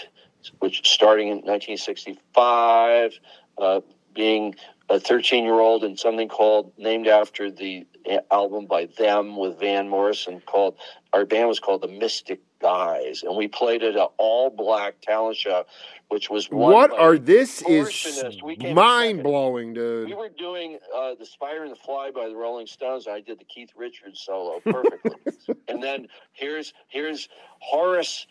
[0.60, 3.13] which starting in 1965,
[3.58, 3.82] uh,
[4.13, 4.56] being
[4.89, 7.86] a 13 year old in something called named after the
[8.32, 10.76] album by them with Van Morrison called
[11.13, 15.36] our band was called the Mystic Guys, and we played at an all black talent
[15.36, 15.65] show,
[16.08, 18.41] which was what are this is
[18.73, 20.08] mind blowing, dude.
[20.08, 23.06] We were doing uh, the Spider and the Fly by the Rolling Stones.
[23.06, 25.34] I did the Keith Richards solo perfectly,
[25.67, 27.28] and then here's here's
[27.60, 28.28] Horace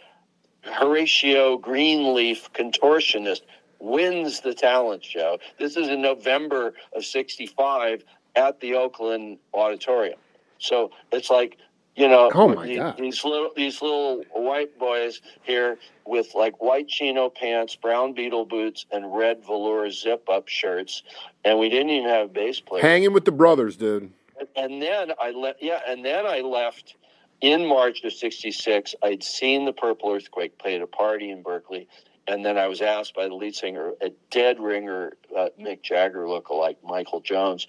[0.63, 3.43] Horatio Greenleaf contortionist
[3.81, 5.39] wins the talent show.
[5.59, 8.03] This is in November of 65
[8.37, 10.19] at the Oakland Auditorium.
[10.59, 11.59] So it's like,
[11.95, 12.97] you know, oh these, God.
[12.99, 18.87] these little these little white boys here with like white chino pants, brown beetle boots,
[18.91, 21.03] and red velour zip up shirts,
[21.45, 22.83] and we didn't even have a bass player.
[22.83, 24.11] Hanging with the brothers, dude.
[24.57, 25.63] And then I left.
[25.63, 26.97] Yeah, and then I left
[27.43, 28.95] in March of '66.
[29.03, 31.89] I'd seen the Purple Earthquake play at a party in Berkeley,
[32.27, 36.25] and then I was asked by the lead singer, a dead ringer, uh, Mick Jagger
[36.25, 37.67] lookalike, Michael Jones.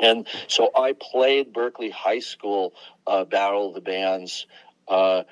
[0.00, 2.74] And so I played Berkeley High School
[3.06, 4.46] uh, Battle of the Bands
[4.88, 5.22] uh,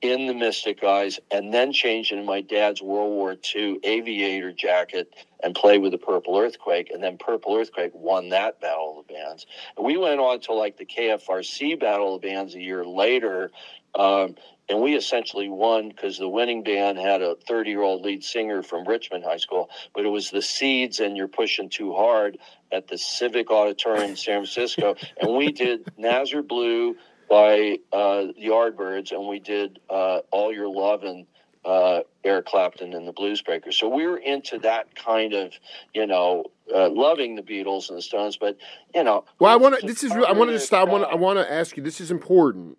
[0.00, 5.14] in the Mystic Eyes, and then changed into my dad's World War II aviator jacket
[5.42, 6.90] and played with the Purple Earthquake.
[6.90, 9.46] And then Purple Earthquake won that Battle of the Bands.
[9.76, 13.50] And we went on to like the KFRC Battle of the Bands a year later.
[13.94, 14.34] Um,
[14.68, 18.62] and we essentially won because the winning band had a 30 year old lead singer
[18.62, 22.38] from Richmond High School, but it was the Seeds and You're Pushing Too Hard
[22.72, 24.96] at the Civic Auditorium in San Francisco.
[25.20, 26.96] and we did Nazz Are Blue
[27.28, 31.26] by uh, the Yardbirds, and we did uh, All Your Lovin'
[31.64, 33.78] uh, Eric Clapton and the Blues Breakers.
[33.78, 35.52] So we were into that kind of,
[35.94, 38.56] you know, uh, loving the Beatles and the Stones, but
[38.94, 39.24] you know.
[39.38, 39.86] Well, I want to.
[39.86, 40.10] This is.
[40.10, 40.88] I wanted to stop.
[40.88, 41.04] I want.
[41.04, 41.82] I want to ask you.
[41.82, 42.78] This is important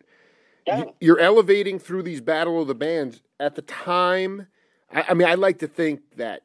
[0.65, 0.83] yeah.
[0.99, 4.47] you're elevating through these battle of the bands at the time.
[4.91, 6.41] I, I mean, I like to think that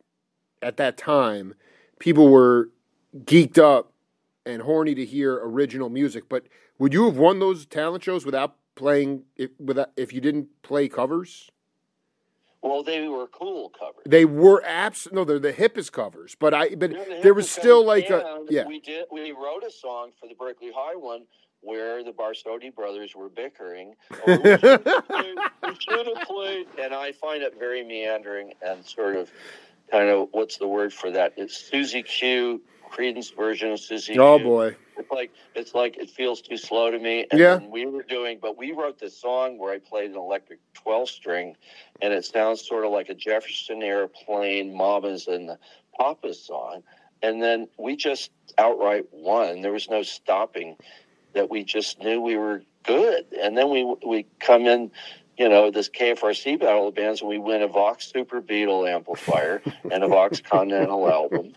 [0.63, 1.55] at that time,
[1.99, 2.71] people were
[3.25, 3.93] geeked up
[4.47, 6.29] and horny to hear original music.
[6.29, 6.47] But
[6.79, 10.89] would you have won those talent shows without playing if, without if you didn't play
[10.89, 11.51] covers?
[12.61, 14.03] Well, they were cool covers.
[14.05, 15.07] They were abs.
[15.13, 16.35] No, they're the hippest covers.
[16.39, 16.75] But I.
[16.75, 18.45] But the there was still like a.
[18.49, 18.67] Yeah.
[18.67, 19.07] We did.
[19.13, 21.25] We wrote a song for the Berkeley High one
[21.61, 23.95] where the Barsotti brothers were bickering.
[24.11, 24.85] Oh, we, should
[25.63, 29.31] we should have played, and I find it very meandering and sort of
[29.91, 31.35] kind of what's the word for that?
[31.37, 34.19] It's Susie Q, Creedence version of Susie.
[34.19, 34.77] Oh boy.
[34.97, 37.27] It's like it's like it feels too slow to me.
[37.31, 37.59] And Yeah.
[37.59, 41.57] we were doing, but we wrote this song where I played an electric twelve string,
[42.03, 45.59] and it sounds sort of like a Jefferson Airplane, Mamas and the
[45.99, 46.83] Papas song.
[47.23, 49.61] And then we just outright won.
[49.63, 50.77] There was no stopping.
[51.35, 53.27] That we just knew we were good.
[53.41, 54.91] And then we we come in.
[55.41, 59.63] You know, this KFRC battle of bands, and we win a Vox Super Beetle amplifier
[59.93, 61.55] and a Vox Continental album.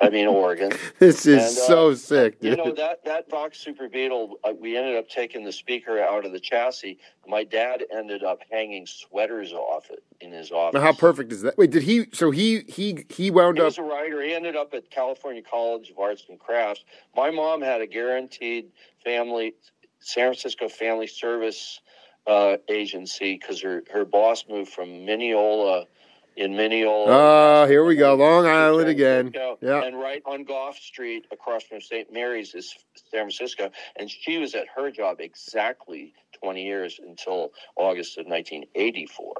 [0.00, 0.72] I mean, Oregon.
[0.98, 4.76] This is And, uh, so sick, You know that that Vox Super Beetle, uh, we
[4.76, 6.98] ended up taking the speaker out of the chassis.
[7.26, 10.74] My dad ended up hanging sweaters off it in his office.
[10.74, 11.56] Now, How perfect is that?
[11.56, 12.06] Wait, did he?
[12.12, 13.66] So he he he wound He up.
[13.66, 14.22] was a writer.
[14.22, 16.84] He ended up at California College of Arts and Crafts.
[17.16, 18.72] My mom had a guaranteed
[19.04, 19.54] family,
[20.00, 21.80] San Francisco Family Service
[22.26, 25.84] uh, agency because her, her boss moved from Mineola
[26.36, 27.06] in Mineola.
[27.10, 29.32] Ah, here we go, Long Island again.
[29.60, 29.82] Yeah.
[29.82, 32.12] And right on Gough Street across from St.
[32.12, 32.74] Mary's is
[33.10, 33.70] San Francisco.
[33.96, 36.12] And she was at her job exactly
[36.42, 39.34] 20 years until August of 1984.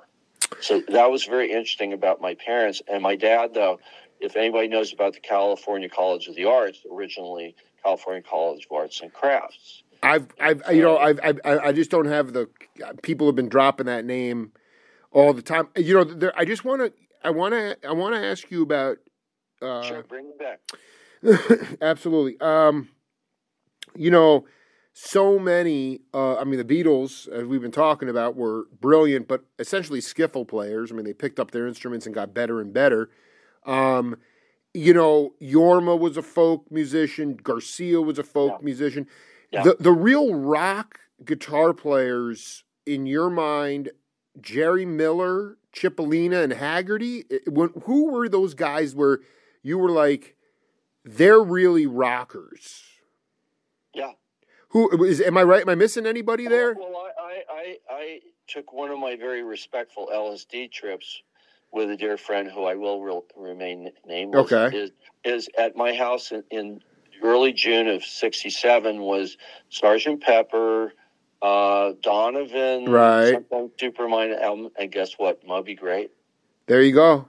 [0.60, 2.82] So that was very interesting about my parents.
[2.86, 3.80] And my dad, though,
[4.20, 9.00] if anybody knows about the California College of the Arts, originally California College of Arts
[9.00, 9.82] and Crafts.
[10.02, 12.48] I've, I've, you know, I've, I've, I I just don't have the
[13.02, 14.52] people have been dropping that name
[15.14, 15.68] all the time.
[15.76, 16.92] You know, there, I just want to,
[17.22, 18.98] I want to, I want to ask you about.
[19.62, 21.78] Uh, Sure, bring it back.
[21.80, 22.38] absolutely.
[22.40, 22.88] Um,
[23.96, 24.44] you know,
[24.92, 26.00] so many.
[26.12, 30.46] Uh, I mean, the Beatles, as we've been talking about, were brilliant, but essentially skiffle
[30.46, 30.92] players.
[30.92, 33.08] I mean, they picked up their instruments and got better and better.
[33.64, 34.16] Um,
[34.74, 37.36] you know, Jorma was a folk musician.
[37.36, 38.64] Garcia was a folk Yeah.
[38.64, 39.06] musician.
[39.50, 39.62] Yeah.
[39.62, 43.90] The the real rock guitar players in your mind,
[44.40, 47.24] Jerry Miller, Cipollina, and Haggerty.
[47.46, 48.94] When, who were those guys?
[48.94, 49.20] Where
[49.62, 50.36] you were like,
[51.04, 52.82] they're really rockers.
[53.94, 54.12] Yeah.
[54.68, 55.20] Who is?
[55.20, 55.62] Am I right?
[55.62, 56.74] Am I missing anybody there?
[56.74, 61.22] Well, I, I, I, took one of my very respectful LSD trips
[61.72, 64.52] with a dear friend who I will re- remain nameless.
[64.52, 64.76] Okay.
[64.76, 64.90] Is,
[65.24, 66.80] is at my house in, in
[67.22, 69.38] early June of 67 was
[69.70, 70.92] Sergeant Pepper,
[71.44, 73.36] uh, Donovan, Right.
[73.78, 75.46] Supermind album, and guess what?
[75.46, 76.10] Moby Grape.
[76.66, 77.28] There you go.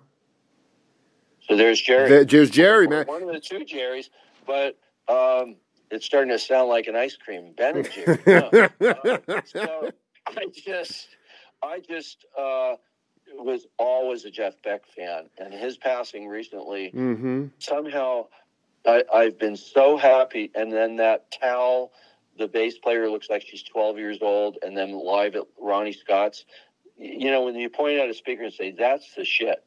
[1.47, 2.09] So there's Jerry.
[2.09, 3.05] There- There's Jerry, man.
[3.07, 4.09] One of the two Jerrys,
[4.47, 5.57] but um,
[5.91, 7.53] it's starting to sound like an ice cream.
[7.57, 8.19] Ben and Jerry.
[8.79, 8.89] No.
[9.27, 9.91] Uh, so
[10.27, 11.07] I just,
[11.61, 12.75] I just uh,
[13.33, 17.47] was always a Jeff Beck fan, and his passing recently Mm-hmm.
[17.59, 18.27] somehow
[18.87, 20.51] I, I've been so happy.
[20.55, 21.91] And then that Tal,
[22.37, 26.45] the bass player, looks like she's 12 years old, and then live at Ronnie Scott's.
[26.97, 29.63] You know, when you point out a speaker and say, "That's the shit,"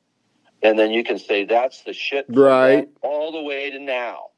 [0.62, 2.88] and then you can say, "That's the shit," Right.
[3.02, 4.30] all the way to now.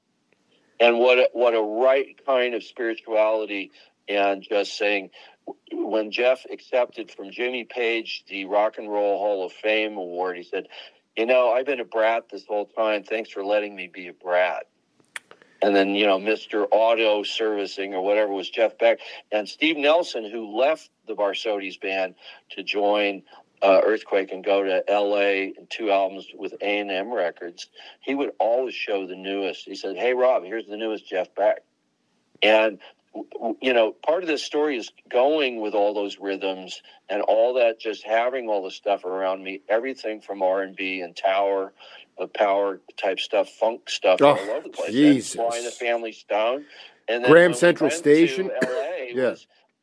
[0.81, 3.70] And what a, what a right kind of spirituality,
[4.09, 5.11] and just saying,
[5.72, 10.43] when Jeff accepted from Jimmy Page the Rock and Roll Hall of Fame award, he
[10.43, 10.68] said,
[11.16, 13.03] "You know, I've been a brat this whole time.
[13.03, 14.66] Thanks for letting me be a brat."
[15.62, 16.66] And then, you know, Mr.
[16.70, 18.98] Auto Servicing or whatever was Jeff Beck
[19.30, 22.14] and Steve Nelson, who left the Barsodes band
[22.50, 23.22] to join
[23.62, 25.52] uh, Earthquake and go to L.A.
[25.56, 27.68] and two albums with A&M Records.
[28.00, 29.66] He would always show the newest.
[29.66, 31.62] He said, "Hey, Rob, here's the newest Jeff Beck,"
[32.42, 32.78] and
[33.61, 37.80] you know, part of this story is going with all those rhythms and all that,
[37.80, 41.72] just having all the stuff around me, everything from R and B and Tower,
[42.20, 44.92] uh, power type stuff, funk stuff Oh, all over the place.
[44.92, 45.34] Jesus.
[45.34, 46.64] And Sly and the Family Stone,
[47.08, 48.50] and then Graham we Central Station.
[48.62, 49.12] L.A.
[49.14, 49.34] Yeah.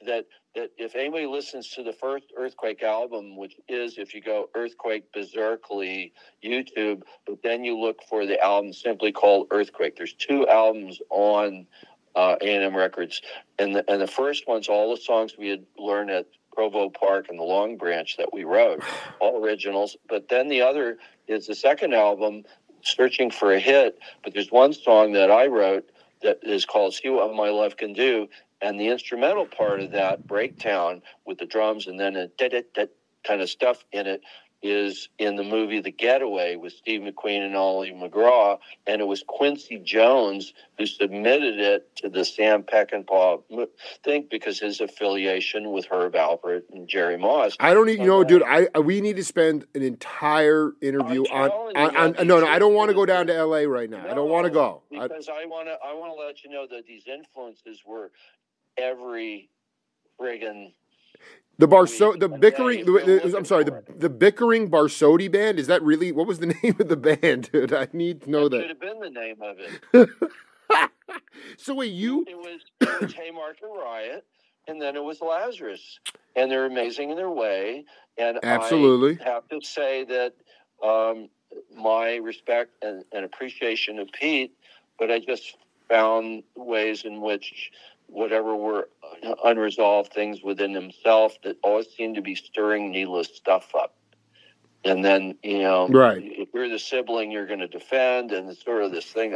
[0.05, 0.25] that
[0.55, 5.11] that if anybody listens to the first Earthquake album, which is if you go Earthquake
[5.11, 6.13] Beserkley
[6.43, 9.97] YouTube, but then you look for the album simply called Earthquake.
[9.97, 11.67] There's two albums on
[12.15, 13.21] uh, A&M Records,
[13.59, 17.27] and the and the first one's all the songs we had learned at Provo Park
[17.29, 18.83] and the Long Branch that we wrote,
[19.19, 19.95] all originals.
[20.09, 20.97] But then the other
[21.27, 22.43] is the second album,
[22.81, 23.99] Searching for a Hit.
[24.23, 25.89] But there's one song that I wrote
[26.21, 28.27] that is called See What My Love Can Do.
[28.59, 32.63] And the instrumental part of that breakdown with the drums and then a da da
[32.73, 32.85] da
[33.23, 34.21] kind of stuff in it
[34.63, 38.57] is in the movie The Getaway with Steve McQueen and Ali MacGraw.
[38.87, 43.67] And it was Quincy Jones who submitted it to the Sam Peckinpah
[44.03, 47.55] thing because his affiliation with Herb Alpert and Jerry Moss.
[47.59, 48.43] I don't even know, uh, dude.
[48.43, 52.27] I, we need to spend an entire interview I'm on, on, on.
[52.27, 53.67] No, no, I don't want to go down to L.A.
[53.67, 54.03] right now.
[54.09, 54.81] I don't want to go.
[54.89, 55.77] Because I want to.
[55.85, 58.11] I want to let you know that these influences were
[58.77, 59.49] every
[60.19, 60.73] friggin'
[61.59, 62.85] The Barso, the bickering.
[62.85, 65.57] The, I'm sorry, the the bickering Barsotti band.
[65.57, 67.73] Is that really what was the name of the band, dude?
[67.73, 68.61] I need to know That that.
[68.61, 70.09] should have been the name of it.
[71.57, 74.25] So wait, you It was it was Haymarket Riot,
[74.67, 75.99] and then it was Lazarus,
[76.35, 77.85] and they're amazing in their way.
[78.17, 79.17] And Absolutely.
[79.25, 80.33] I have to say that
[80.85, 81.29] um,
[81.75, 84.51] my respect and, and appreciation of Pete,
[84.99, 85.55] but I just
[85.87, 87.71] found ways in which
[88.07, 88.89] whatever were
[89.43, 93.93] unresolved things within himself that always seemed to be stirring needless stuff up.
[94.85, 96.21] And then, you know, Right.
[96.23, 99.35] if you're the sibling you're going to defend, and it's sort of this thing.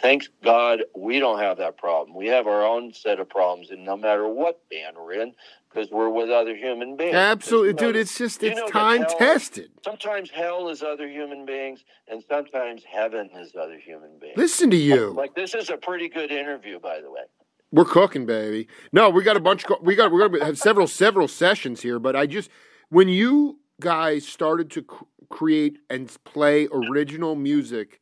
[0.00, 2.16] Thanks God we don't have that problem.
[2.16, 5.34] We have our own set of problems, and no matter what band we're in,
[5.68, 7.14] because we're with other human beings.
[7.14, 7.96] Absolutely, know, dude.
[7.96, 9.70] It's just it's time hell- tested.
[9.84, 14.38] Sometimes hell is other human beings, and sometimes heaven is other human beings.
[14.38, 15.10] Listen to you.
[15.10, 17.22] Like this is a pretty good interview, by the way.
[17.76, 18.68] We're cooking, baby.
[18.90, 19.66] No, we got a bunch.
[19.82, 21.98] We got we're gonna have several several sessions here.
[21.98, 22.48] But I just
[22.88, 28.00] when you guys started to cr- create and play original music,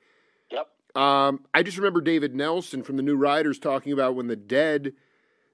[0.53, 0.69] Yep.
[0.95, 4.93] um, I just remember David Nelson from the New Riders talking about when the Dead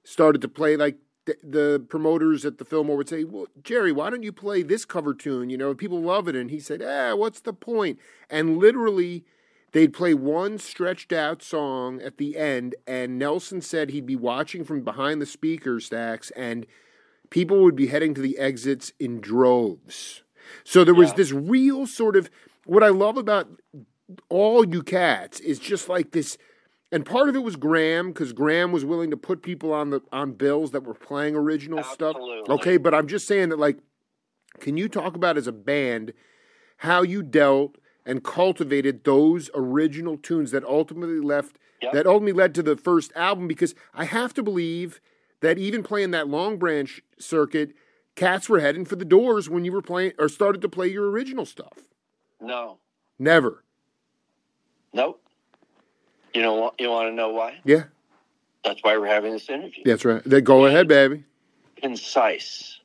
[0.03, 0.75] started to play.
[0.77, 4.61] Like the, the promoters at the Fillmore would say, "Well, Jerry, why don't you play
[4.61, 5.49] this cover tune?
[5.49, 7.97] You know, people love it." And he said, "Ah, what's the point?"
[8.29, 9.25] And literally
[9.73, 14.63] they'd play one stretched out song at the end and nelson said he'd be watching
[14.63, 16.65] from behind the speaker stacks and
[17.29, 20.21] people would be heading to the exits in droves.
[20.65, 21.15] So there was Yeah.
[21.15, 22.29] this real sort of
[22.65, 23.47] what i love about
[24.29, 26.37] all you cats is just like this
[26.91, 30.01] and part of it was graham because graham was willing to put people on the
[30.11, 32.17] on bills that were playing original stuff.
[32.49, 33.77] Okay but i'm just saying that like
[34.59, 36.11] can you talk about as a band
[36.77, 41.93] how you dealt and cultivated those original tunes that ultimately left Yep.
[41.93, 45.01] that ultimately led to the first album because I have to believe
[45.39, 47.71] that even playing that Long Branch circuit,
[48.15, 51.09] cats were heading for the doors when you were playing or started to play your
[51.09, 51.79] original stuff.
[52.39, 52.77] No.
[53.17, 53.63] Never.
[54.93, 55.23] Nope.
[56.35, 57.59] You know you want to know why?
[57.65, 57.85] Yeah,
[58.63, 59.83] That's why we're having this interview.
[59.83, 60.21] that's right.
[60.23, 61.23] Then go ahead, baby.
[61.77, 62.79] Concise.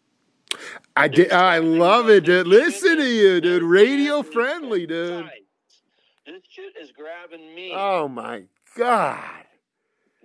[0.96, 1.32] I did.
[1.32, 2.46] I love it, dude.
[2.46, 3.62] Listen to you, dude.
[3.62, 5.28] Radio friendly, dude.
[6.26, 7.72] This shit is grabbing me.
[7.74, 8.42] Oh my
[8.76, 9.22] god.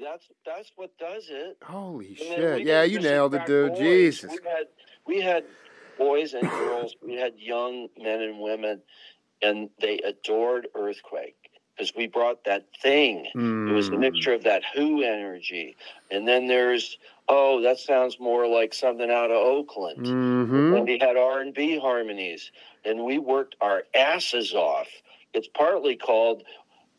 [0.01, 1.57] That's that's what does it.
[1.63, 2.65] Holy shit.
[2.65, 3.71] Yeah, you nailed it, dude.
[3.73, 3.79] boys.
[3.79, 4.31] Jesus.
[4.31, 4.65] We had
[5.05, 5.43] we had
[5.97, 6.95] boys and girls.
[7.05, 8.81] we had young men and women,
[9.43, 11.35] and they adored Earthquake
[11.75, 13.25] because we brought that thing.
[13.25, 13.99] It was a Mm.
[13.99, 15.75] mixture of that Who energy,
[16.09, 16.97] and then there's
[17.31, 20.05] oh, that sounds more like something out of Oakland.
[20.05, 20.73] Mm-hmm.
[20.75, 22.51] And we had R and B harmonies,
[22.83, 24.87] and we worked our asses off.
[25.33, 26.43] It's partly called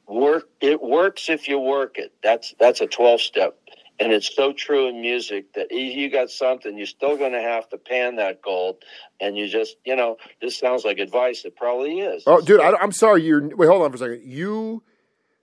[0.09, 0.49] work.
[0.61, 2.15] It works if you work it.
[2.23, 3.59] That's that's a twelve step,
[4.01, 7.43] and it's so true in music that if you got something, you're still going to
[7.43, 8.83] have to pan that gold,
[9.21, 11.45] and you just you know this sounds like advice.
[11.45, 12.23] It probably is.
[12.27, 13.23] Oh, dude, I, am sorry.
[13.23, 13.67] You're wait.
[13.67, 14.23] Hold on for a second.
[14.25, 14.83] You,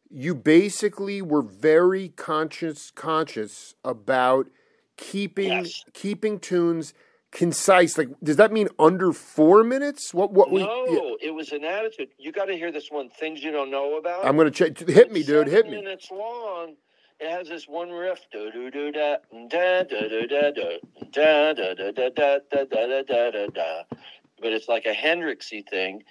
[0.10, 4.48] you basically were very conscious, conscious about
[5.00, 5.84] keeping Yes.
[5.94, 6.94] keeping tunes
[7.32, 7.98] concise.
[7.98, 10.14] Like, does that mean under four minutes?
[10.14, 10.32] What?
[10.32, 10.52] What?
[10.52, 10.64] we?
[10.64, 11.28] no, yeah.
[11.30, 12.10] it was an attitude.
[12.18, 13.10] You got to hear this one.
[13.10, 14.26] Things you don't know about.
[14.26, 14.78] I'm gonna check.
[14.78, 15.48] Hit me, dude.
[15.48, 15.78] Hit me.
[15.78, 16.76] minutes long.
[17.20, 19.18] It has this one riff, do do do da
[19.50, 23.84] da da da da da da da da da da da da da da da.
[24.42, 26.04] But it's like a Hendrixy thing,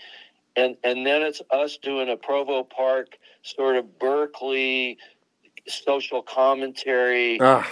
[0.56, 4.98] and and then it's us doing a Provo Park sort of Berkeley
[5.66, 7.38] social commentary.
[7.40, 7.66] Ah,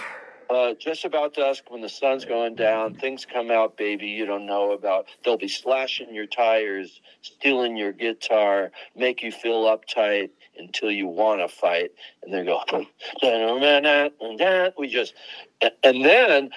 [0.49, 4.45] Uh, just about dusk when the sun's going down, things come out, baby, you don't
[4.45, 5.07] know about.
[5.23, 11.41] They'll be slashing your tires, stealing your guitar, make you feel uptight until you want
[11.41, 11.91] to fight.
[12.23, 12.61] And they go,
[14.77, 15.13] we just,
[15.83, 16.49] and then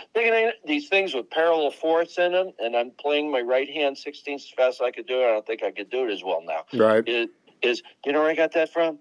[0.64, 4.50] these things with parallel fourths in them, and I'm playing my right hand 16th as
[4.56, 5.24] fast as I could do it.
[5.24, 6.64] I don't think I could do it as well now.
[6.78, 7.02] right.
[7.06, 7.30] It
[7.62, 8.98] is, you know where I got that from?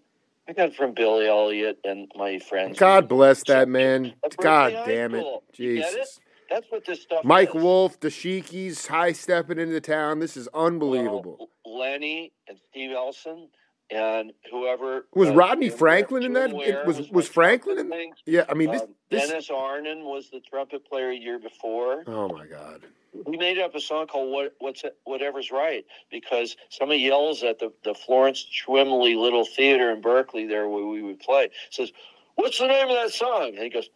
[0.50, 2.80] I got it from Billy Elliot and my friends.
[2.80, 4.14] God bless that man.
[4.38, 5.20] God damn it.
[5.20, 5.44] School.
[5.56, 5.98] You get it?
[5.98, 6.20] Jesus.
[6.50, 7.62] That's what this stuff Mike is.
[7.62, 10.18] Wolff, the Sheikies, high stepping into town.
[10.18, 11.50] This is unbelievable.
[11.64, 13.50] Well, Lenny and Steve Elson
[13.92, 16.54] and whoever Was uh, Rodney Franklin in that?
[16.54, 18.12] Ware Was- my was Franklin in-.
[18.26, 18.82] Yeah, I mean this.
[18.82, 22.04] Um, this Dennis Arnon was the trumpet player a year before.
[22.08, 22.82] oh my God.
[23.26, 27.74] We made up a song called "What What's Whatever's Right" because somebody yells at the
[27.84, 31.92] the Florence Schwimley Little Theater in Berkeley, there where we would play, says,
[32.36, 33.90] "What's the name of that song?" And he goes,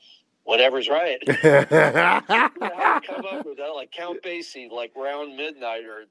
[0.44, 1.20] whatever's right.
[1.28, 1.38] Come
[3.26, 6.06] up with that, like Count Basie, like round midnight or.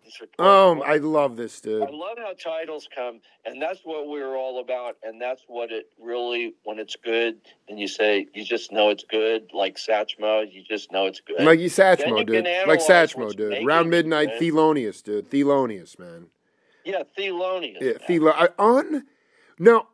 [0.45, 1.83] um, I love this, dude.
[1.83, 5.87] I love how titles come, and that's what we're all about, and that's what it
[6.01, 7.37] really, when it's good,
[7.68, 11.45] and you say you just know it's good, like Satchmo, you just know it's good.
[11.45, 12.47] Like you Satchmo, you dude.
[12.66, 13.51] Like Satchmo, dude.
[13.51, 14.39] making Round midnight, man.
[14.41, 15.30] Thelonious, dude.
[15.30, 16.26] Thelonious, man.
[16.85, 17.80] yeah, Thelonious.
[17.80, 17.99] Yeah, man.
[18.09, 19.05] Thelo- I, on.
[19.59, 19.89] Now,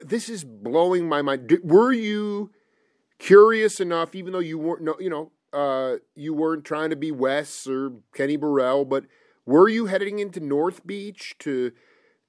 [0.00, 1.48] this is blowing my mind.
[1.48, 2.50] Did, were you
[3.18, 7.12] curious enough, even though you weren't, no, you know, uh, you weren't trying to be
[7.12, 9.04] Wes or Kenny Burrell, but
[9.46, 11.72] were you heading into North Beach to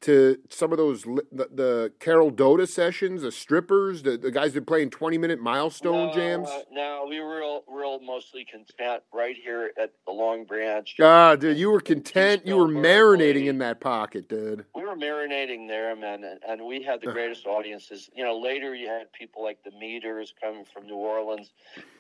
[0.05, 4.67] to some of those the, the Carol Doda sessions, the strippers, the, the guys that
[4.67, 6.47] playing twenty minute milestone no, jams?
[6.47, 10.95] uh, no, we were real, real mostly content right here at the Long Branch.
[11.01, 12.45] Ah, dude, you were content.
[12.45, 14.65] You were marinating in that pocket, dude.
[14.75, 18.09] we were marinating there, man, and, and we had the greatest audiences.
[18.15, 21.49] You know, later you had people like the Meters coming from New Orleans,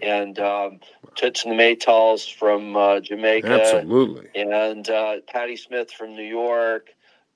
[0.03, 0.79] and um,
[1.15, 4.29] Toots and the Maytals from uh, Jamaica, Absolutely.
[4.35, 6.89] and uh, Patti Smith from New York,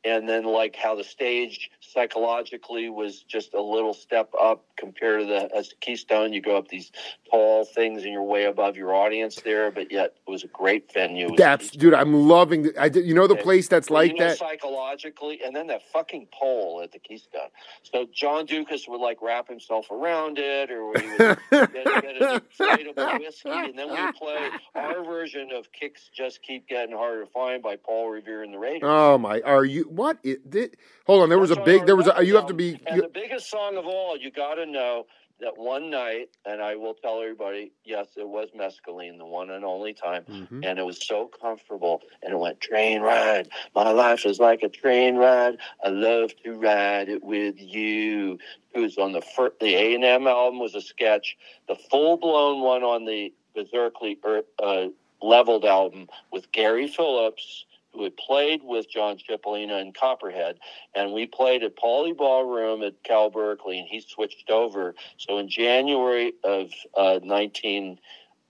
[0.03, 5.25] and then like how the stage psychologically was just a little step up compared to
[5.25, 6.33] the as Keystone.
[6.33, 6.91] You go up these
[7.29, 10.91] tall things and you're way above your audience there, but yet it was a great
[10.93, 11.35] venue.
[11.35, 11.93] That's dude.
[11.93, 12.63] I'm loving.
[12.63, 14.37] The, I did, you know the place that's like you know, that.
[14.37, 17.49] psychologically, and then that fucking pole at the Keystone.
[17.83, 22.41] So John Doukas would like wrap himself around it, or he would get, get an
[22.41, 27.31] inflatable whiskey, and then we play our version of "Kicks Just Keep Getting Harder to
[27.31, 28.81] Find" by Paul Revere and the Raiders.
[28.83, 29.41] Oh my!
[29.41, 30.17] Are you what?
[30.23, 31.29] It, did, hold on.
[31.29, 31.87] There was a That's on big.
[31.87, 32.09] There was.
[32.15, 32.79] A, you have to be.
[32.87, 35.05] And You, the biggest song of all, you got to know
[35.39, 39.63] that one night, and I will tell everybody, yes, it was mescaline, the one and
[39.63, 40.23] only time.
[40.25, 40.65] Mhm.
[40.65, 42.01] And it was so comfortable.
[42.21, 43.49] And it went, train ride.
[43.73, 45.57] My life is like a train ride.
[45.83, 48.37] I love to ride it with you.
[48.73, 51.37] It was on the first, the A&M album was a sketch.
[51.67, 54.87] The full-blown one on the Beserkley er, uh,
[55.21, 60.59] leveled album with Gary Phillips, who had played with John Cipollina in Copperhead,
[60.95, 64.95] and we played at Pauley Ballroom at Cal Berkeley, and he switched over.
[65.17, 67.99] So in January of uh, 19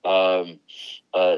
[0.05, 0.59] um,
[1.13, 1.37] uh,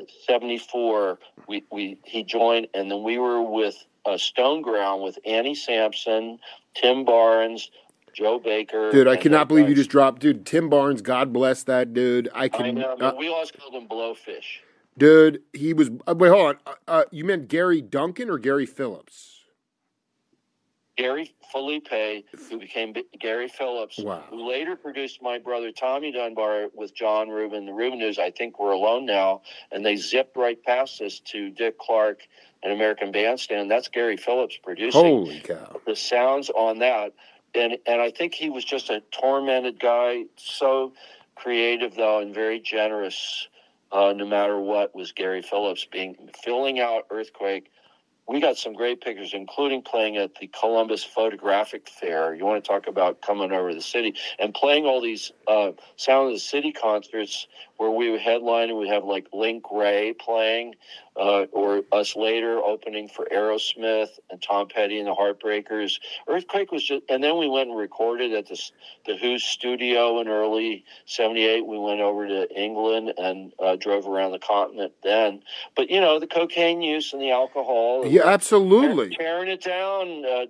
[1.47, 6.39] we, we he joined, and then we were with uh, Stoneground with Annie Sampson,
[6.75, 7.71] Tim Barnes,
[8.13, 8.91] Joe Baker.
[8.91, 10.45] dude, I cannot believe you just dropped, dude.
[10.45, 12.29] Tim Barnes, God bless that dude.
[12.33, 14.59] I I can, know, uh, we always called him Blowfish.
[14.97, 15.41] Dude.
[15.53, 15.89] He was.
[16.07, 16.57] Uh, wait, hold on.
[16.65, 19.39] Uh, uh, you meant Gary Duncan or Gary Phillips?
[20.97, 24.23] Gary Felipe, who became Gary Phillips, Wow.
[24.29, 27.65] who later produced my brother Tommy Dunbar with John Rubin.
[27.65, 31.79] The Rubinoos, I think, we're alone now, and they zipped right past us to Dick
[31.79, 32.19] Clark
[32.61, 33.71] and American Bandstand.
[33.71, 35.79] That's Gary Phillips producing Holy cow!
[35.87, 37.13] the sounds on that,
[37.55, 40.93] and and I think he was just a tormented guy, so
[41.35, 43.47] creative though, and very generous.
[43.91, 47.71] Uh, no matter what, was Gary Phillips being filling out Earthquake.
[48.31, 52.33] We got some great pictures, including playing at the Columbus Photographic Fair.
[52.33, 56.27] You want to talk about coming over the city and playing all these uh, Sound
[56.27, 57.47] of the City concerts
[57.81, 60.75] where we would headline and we have like Link Wray playing,
[61.15, 65.99] uh, or us later opening for Aerosmith and Tom Petty and the Heartbreakers.
[66.27, 68.61] Earthquake was just, and then we went and recorded at the
[69.07, 71.65] the Who's studio in early '78.
[71.65, 75.41] We went over to England and uh, drove around the continent then.
[75.75, 79.15] But you know, the cocaine use and the alcohol, Yeah, absolutely.
[79.15, 80.25] tearing it down.
[80.25, 80.45] Uh,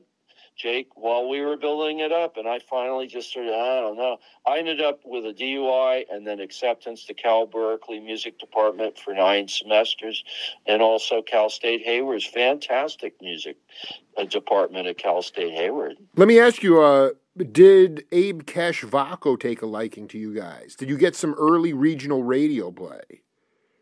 [0.58, 3.98] Jake, while we were building it up, and I finally just sort of, I don't
[3.98, 4.18] know.
[4.46, 9.14] I ended up with a DUI and then acceptance to Cal Berkeley Music Department for
[9.14, 10.24] nine semesters,
[10.68, 13.58] and also Cal State Hayward's fantastic music
[14.18, 15.98] uh, department at Cal State Hayward.
[16.16, 16.82] Let me ask you.
[16.82, 20.76] Uh, did Abe Kesh Voco take a liking to you guys?
[20.76, 23.24] Did you get some early regional radio play?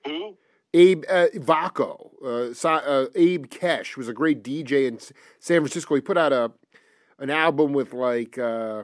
[0.06, 0.38] Who?
[0.74, 5.96] Abe uh, Voco, uh, uh, Abe Kesh was a great DJ in S- San Francisco.
[5.96, 6.52] He put out a
[7.18, 8.84] an album with like uh,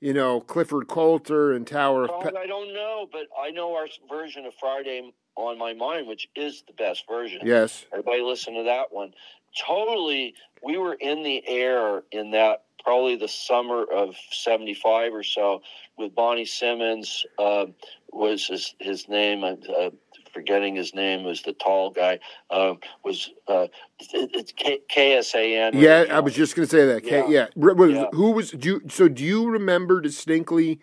[0.00, 2.20] you know Clifford Coulter and Tower of.
[2.22, 6.26] Pe- I don't know, but I know our version of Friday on My Mind, which
[6.34, 7.40] is the best version.
[7.44, 9.12] yes, Everybody listen to that one.
[9.66, 15.62] Totally, we were in the air in that probably the summer of 75 or so
[15.98, 17.66] with Bonnie Simmons, uh,
[18.12, 19.42] was his, his name.
[19.44, 19.90] I'm uh,
[20.32, 22.20] forgetting his name, was the tall guy,
[22.50, 22.74] uh,
[23.04, 23.66] was uh,
[23.98, 25.72] it, it's K- KSAN.
[25.74, 26.04] yeah.
[26.10, 27.04] I was just gonna say that.
[27.04, 27.48] Okay, Yeah.
[27.56, 27.72] yeah.
[27.74, 28.06] Was- Yeah.
[28.12, 28.52] Who was?
[28.52, 29.08] Do you, so?
[29.08, 30.80] Do you remember distinctly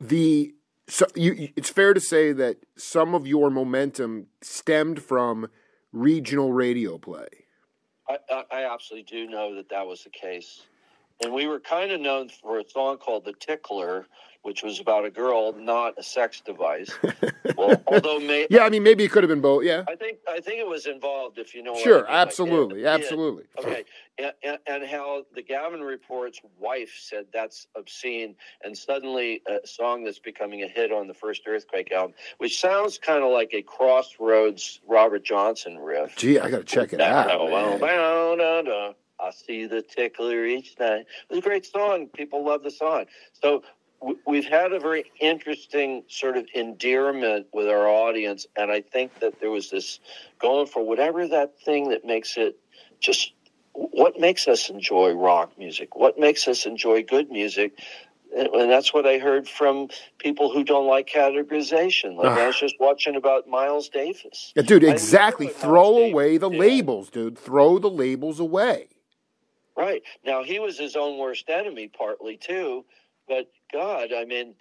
[0.00, 0.52] the?
[0.88, 5.48] So you, it's fair to say that some of your momentum stemmed from
[5.92, 7.26] regional radio play.
[8.08, 8.18] I,
[8.50, 10.62] I, absolutely do know that that was the case.
[11.22, 14.06] and we were kind of known for a song called "The Tickler,"
[14.44, 16.90] which was about a girl, not a sex device.
[17.56, 19.64] well, although may, yeah, I mean maybe it could have been both.
[19.64, 21.38] Yeah, I think I think it was involved.
[21.38, 22.28] If you know, sure, what I mean.
[22.28, 23.44] absolutely, absolutely.
[23.58, 23.84] Okay,
[24.18, 30.18] and, and, how the Gavin Report's wife said that's obscene, and suddenly a song that's
[30.18, 34.80] becoming a hit on the first Earthquake album, which sounds kind of like a Crossroads
[34.86, 36.16] Robert Johnson riff.
[36.16, 37.28] Gee, I got to check it out.
[37.28, 37.80] Bow, man.
[37.80, 38.94] bow, bow.
[39.18, 41.06] I see the tickler each night.
[41.30, 42.08] It's a great song.
[42.08, 43.06] People love the song.
[43.32, 43.62] So
[44.26, 49.40] we've had a very interesting sort of endearment with our audience, and I think that
[49.40, 50.00] there was this
[50.38, 52.58] going for whatever that thing that makes it
[53.00, 53.32] just
[53.72, 57.78] what makes us enjoy rock music, what makes us enjoy good music.
[58.36, 59.88] And that's what I heard from
[60.18, 62.16] people who don't like categorization.
[62.16, 64.52] Like I was just watching about Miles Davis.
[64.56, 65.46] Yeah, dude, exactly.
[65.46, 67.38] Throw away the labels, dude.
[67.38, 68.88] Throw the labels away.
[69.76, 70.02] Right.
[70.24, 72.84] Now he was his own worst enemy partly too,
[73.28, 74.54] but God, I mean,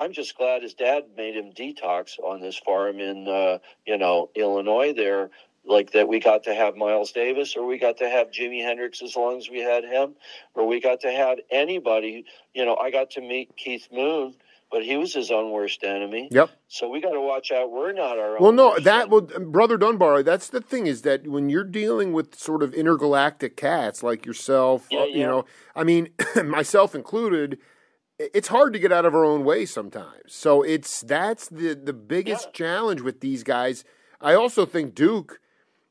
[0.00, 4.30] I'm just glad his dad made him detox on this farm in uh, you know,
[4.36, 5.30] Illinois there.
[5.66, 9.02] Like that we got to have Miles Davis or we got to have Jimi Hendrix
[9.02, 10.14] as long as we had him,
[10.54, 14.34] or we got to have anybody, you know, I got to meet Keith Moon,
[14.72, 16.28] but he was his own worst enemy.
[16.32, 16.48] Yep.
[16.68, 17.70] So we got to watch out.
[17.70, 18.42] We're not our own.
[18.42, 19.10] Well, no, that enemy.
[19.10, 20.22] well, brother Dunbar.
[20.22, 24.86] That's the thing is that when you're dealing with sort of intergalactic cats like yourself,
[24.90, 25.26] Yeah, you yeah.
[25.26, 25.44] know,
[25.76, 26.08] I mean,
[26.44, 27.58] myself included,
[28.34, 30.32] it's hard to get out of our own way sometimes.
[30.32, 32.52] So it's that's the the biggest Yeah.
[32.52, 33.84] challenge with these guys.
[34.20, 35.40] I also think Duke.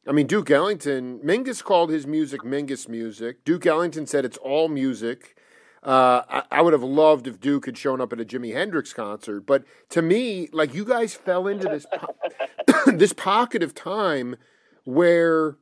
[0.08, 1.20] I mean, Duke Ellington.
[1.20, 3.44] Mingus called his music Mingus music.
[3.44, 5.36] Duke Ellington said it's all music.
[5.84, 8.92] Uh, I, I would have loved if Duke had shown up at a Jimi Hendrix
[8.92, 12.16] concert, but to me, like you guys fell into this po-
[12.92, 14.36] this pocket of time
[14.84, 15.56] where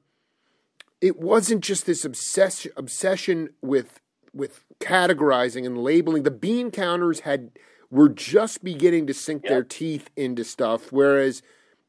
[1.01, 3.99] it wasn't just this obsession obsession with
[4.33, 6.23] with categorizing and labeling.
[6.23, 7.51] The bean counters had
[7.89, 11.41] were just beginning to sink their teeth into stuff, whereas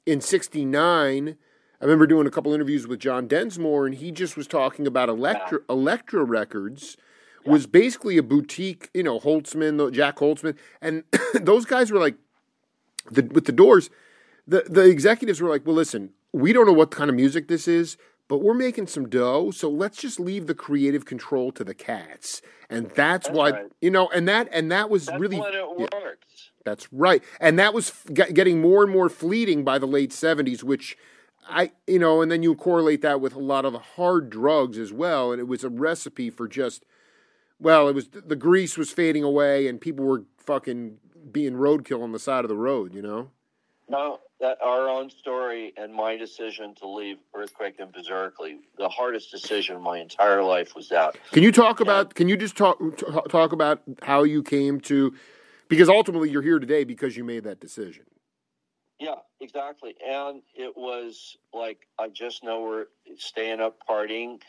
[0.07, 1.36] in '69.
[1.80, 5.09] I remember doing a couple interviews with John Densmore, and he just was talking about
[5.09, 6.97] Elektra, Elektra Records
[7.47, 12.16] was basically a boutique, you know, Holzman, Jac Holzman, and those guys were like,
[13.11, 13.91] the, with the Doors,
[14.47, 17.66] the the executives were like, well, listen, we don't know what kind of music this
[17.66, 17.97] is,
[18.29, 22.43] but we're making some dough, so let's just leave the creative control to the cats,
[22.70, 23.66] and that's, That's why right.
[23.81, 25.87] you know, and that and that was That's really when it yeah.
[25.93, 26.51] works.
[26.64, 30.62] That's right, and that was f- getting more and more fleeting by the late seventies,
[30.62, 30.97] which
[31.49, 34.79] I, you know, and then you correlate that with a lot of the hard drugs
[34.79, 36.85] as well, and it was a recipe for just,
[37.59, 40.99] well, it was the grease was fading away, and people were fucking
[41.33, 43.31] being roadkill on the side of the road, you know.
[43.89, 49.30] No, that our own story and my decision to leave Earthquake and Beserkley, the hardest
[49.30, 51.16] decision of my entire life was that.
[51.32, 52.14] Can you talk about?
[52.14, 55.14] Can you just talk t- talk about how you came to?
[55.68, 58.05] Because ultimately, you're here today because you made that decision.
[59.01, 59.95] Yeah, exactly.
[60.07, 62.86] And it was like I just know we're
[63.16, 64.41] staying up partying,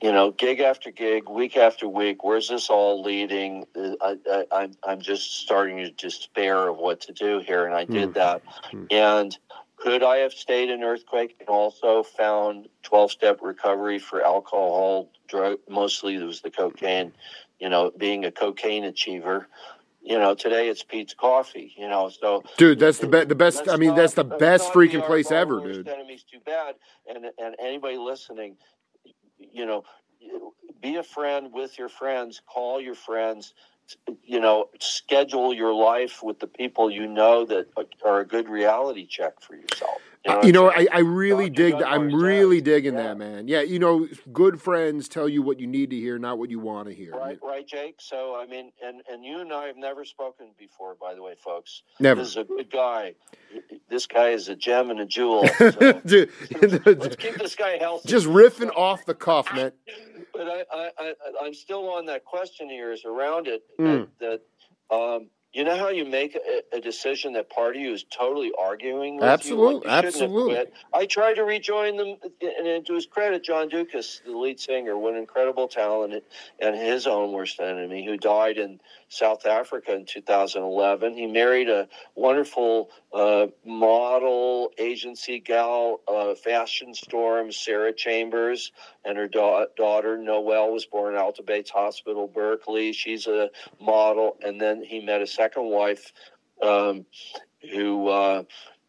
[0.00, 2.22] you know, gig after gig, week after week.
[2.24, 3.66] Where's this all leading?
[3.76, 7.74] Uh, I, I, I'm I'm just starting to despair of what to do here, and
[7.74, 8.12] I did Hmm.
[8.12, 8.42] that.
[8.70, 8.84] Hmm.
[8.90, 9.38] And
[9.76, 15.58] could I have stayed in earthquake and also found twelve step recovery for alcohol, drug?
[15.68, 17.12] Mostly it was the cocaine.
[17.58, 19.48] You know, being a cocaine achiever.
[20.00, 21.74] You know, today it's Peet's Coffee.
[21.76, 23.68] You know, so Dude, that's the be- the best.
[23.68, 25.88] I mean, not- that's the best freaking place ever, dude.
[25.88, 26.76] Enemies too bad,
[27.08, 28.56] and and anybody listening,
[29.38, 29.84] you know,
[30.80, 32.40] be a friend with your friends.
[32.46, 33.54] Call your friends.
[34.22, 37.68] You know, schedule your life with the people you know that
[38.04, 40.00] are a good reality check for yourself.
[40.24, 41.74] You know, You know, I'm I, really dig.
[41.74, 43.02] I'm really digging yeah.
[43.08, 43.48] that, man.
[43.48, 46.58] Yeah, you know, good friends tell you what you need to hear, not what you
[46.58, 47.12] want to hear.
[47.12, 47.96] Right, right, Jake.
[47.98, 51.34] So I mean, and and you and I have never spoken before, by the way,
[51.42, 51.82] folks.
[52.00, 52.20] Never.
[52.20, 53.14] This is a good guy.
[53.88, 55.48] This guy is a gem and a jewel.
[55.58, 55.70] So
[56.06, 56.30] Dude,
[56.86, 58.08] let's keep this guy healthy.
[58.08, 59.72] just riffing off the cuff, man.
[60.32, 63.62] But I, I, I, I'm still on that question of yours around it.
[63.78, 64.08] Mm.
[64.20, 64.40] That,
[64.90, 68.04] that um, you know how you make a, a decision that part of you is
[68.04, 69.28] totally arguing with you?
[69.30, 70.66] Absolute- Like, you absolutely.
[70.92, 75.14] I tried to rejoin them, and, to his credit, John Doukas, the lead singer, what
[75.14, 76.22] an incredible talent,
[76.60, 78.78] and his own worst enemy, who died in
[79.08, 81.14] South Africa in 2011.
[81.14, 88.72] He married a wonderful uh, model agency gal, uh, fashion storm, Sarah Chambers,
[89.04, 92.92] and her da- daughter Noelle was born at Alta Bates Hospital, Berkeley.
[92.92, 93.50] She's a
[93.80, 96.12] model, and then he met a second wife
[96.62, 97.06] um,
[97.72, 98.42] who uh,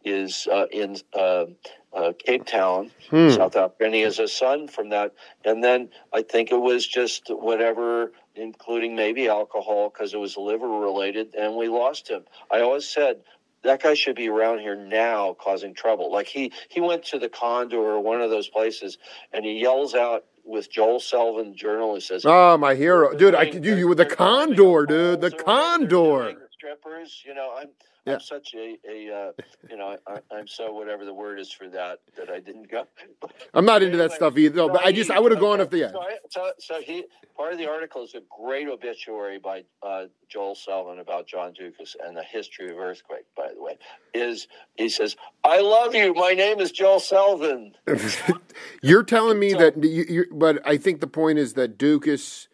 [0.04, 1.46] is uh, in uh,
[1.94, 3.30] uh, Cape Town, Hmm.
[3.30, 5.14] South Africa, and he has a son from that.
[5.44, 10.68] And then I think it was just whatever including maybe alcohol because it was liver
[10.68, 12.24] related, and we lost him.
[12.52, 13.22] I always said
[13.64, 16.12] that guy should be around here now causing trouble.
[16.12, 18.98] Like he he went to the Condor or one of those places
[19.34, 23.36] and he yells out with Joel Selvin, journalist, says, "Oh, my hero, dude!
[23.36, 25.22] I could do you with the Condor, dude.
[25.22, 27.70] The Condor." Strippers, you know, I'm
[28.06, 28.14] yeah.
[28.14, 29.32] I'm such a, a uh,
[29.70, 32.86] you know, I, am so whatever the word is for that that I didn't go.
[33.54, 35.70] I'm not into that stuff either, though, but I just I would have gone if
[35.70, 35.92] the yeah.
[35.92, 40.56] So, so, so, he part of the article is a great obituary by uh, Joel
[40.56, 43.26] Selvin about John Doukas and the history of earthquake.
[43.36, 43.78] By the way,
[44.14, 46.14] is he says, "I love you.
[46.14, 47.74] My name is Joel Selvin."
[48.82, 52.48] you're telling me so, that, you, but I think the point is that Doukas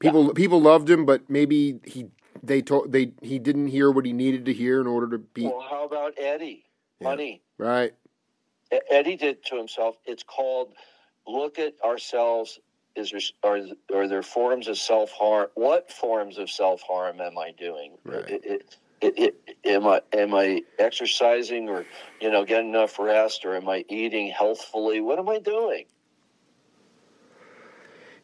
[0.00, 2.06] People people loved him, but maybe he
[2.42, 5.44] they told they he didn't hear what he needed to hear in order to be.
[5.44, 6.64] Well, how about Eddie?
[7.00, 7.08] Yeah.
[7.08, 7.42] Money.
[7.58, 7.92] Right.
[8.90, 9.96] Eddie did to himself.
[10.04, 10.74] It's called
[11.26, 12.58] look at ourselves.
[12.96, 13.20] Is there
[13.50, 13.60] are,
[13.94, 15.48] are there forms of self harm?
[15.54, 17.96] What forms of self harm am I doing?
[18.06, 18.30] Uh, right.
[18.30, 21.86] It, it, it, it, am I am I exercising or
[22.20, 25.00] you know getting enough rest or am I eating healthfully?
[25.00, 25.84] What am I doing?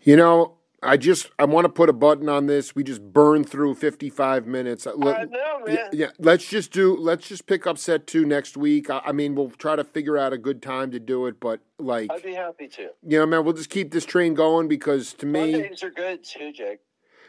[0.03, 0.55] You know,
[0.87, 2.75] I just I want to put a button on this.
[2.75, 4.87] We just burned through 55 minutes.
[4.95, 5.77] Let, I know, man.
[5.77, 8.91] Yeah, yeah, let's just do let's just pick up set 2 next week.
[8.91, 11.61] I, I, mean, we'll try to figure out a good time to do it, but
[11.79, 12.91] like I'd be happy to.
[13.07, 16.25] You know, man, we'll just keep this train going because to me Sundays are good
[16.25, 16.81] too, Jake.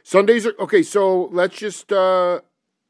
[0.03, 2.41] Sundays are Okay, so let's just uh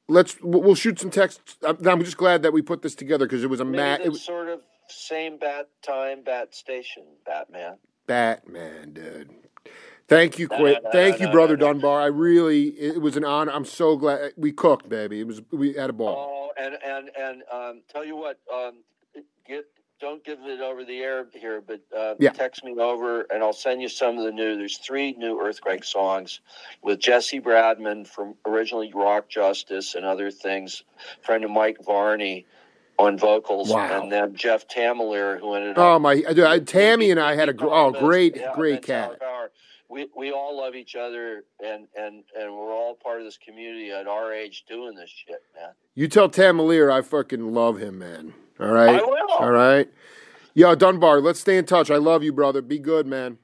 [0.08, 1.58] let's we'll shoot some texts.
[1.64, 4.02] I'm just glad that we put this together because it was a mat.
[4.04, 7.78] It was sort of same bat time, bat station, Batman.
[8.06, 9.30] Batman, dude.
[10.08, 12.02] Thank you, Qu- Thank you, brother Dunbar.
[12.02, 13.52] I really, it was an honor.
[13.52, 15.20] I'm so glad we cooked, baby.
[15.20, 16.54] It was we had a ball.
[16.58, 18.84] Oh, and and and um, tell you what, um,
[19.46, 19.66] get
[20.00, 22.30] don't give it over the air here, but uh, yeah.
[22.30, 24.56] text me over and I'll send you some of the new.
[24.56, 26.40] There's three new Earthquake songs
[26.82, 30.84] with Jesse Bradman from originally Rock Justice and other things.
[31.22, 32.46] Friend of Mike Varney
[32.98, 34.02] on vocals, wow.
[34.02, 35.96] and then Jeff Tamelier, who ended oh, up.
[35.96, 36.24] Oh my!
[36.46, 39.20] I, Tammy and I had a oh great yeah, great cat
[39.90, 43.92] we we all love each other and and and we're all part of this community
[43.92, 45.72] at our age doing this shit, man.
[45.96, 48.34] You tell Tamelier I fucking love him, man.
[48.60, 49.00] All right.
[49.00, 49.32] I will.
[49.32, 49.90] All right.
[50.54, 51.92] Yo, Dunbar, let's stay in touch.
[51.92, 52.62] I love you, brother.
[52.62, 53.38] Be good, man.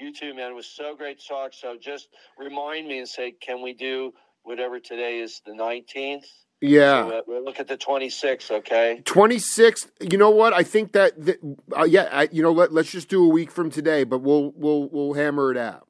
[0.00, 0.50] You too, man.
[0.52, 1.52] It was so great to talk.
[1.54, 2.08] So just
[2.38, 4.12] remind me and say, can we do
[4.42, 6.26] whatever today is the nineteenth?
[6.60, 7.08] Yeah.
[7.08, 9.00] So, uh, we'll look at the 26th, okay?
[9.04, 9.90] 26th.
[10.10, 10.52] You know what?
[10.52, 11.38] I think that, that
[11.76, 14.52] uh, yeah, I, you know, let, let's just do a week from today, but we'll
[14.56, 15.86] we'll we'll hammer it out.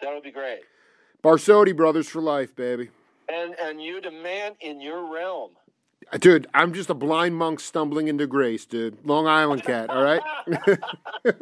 [0.00, 0.60] That would be great.
[1.22, 2.90] Barsotti brothers for life, baby.
[3.28, 5.50] And and you the man in your realm.
[6.18, 8.98] Dude, I'm just a blind monk stumbling into grace, dude.
[9.04, 10.20] Long Island cat, all right?
[10.46, 11.32] all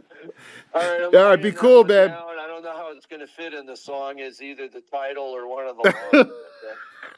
[0.74, 2.10] right, all right be cool, babe.
[2.10, 5.24] I don't know how it's going to fit in the song, is either the title
[5.24, 5.94] or one of the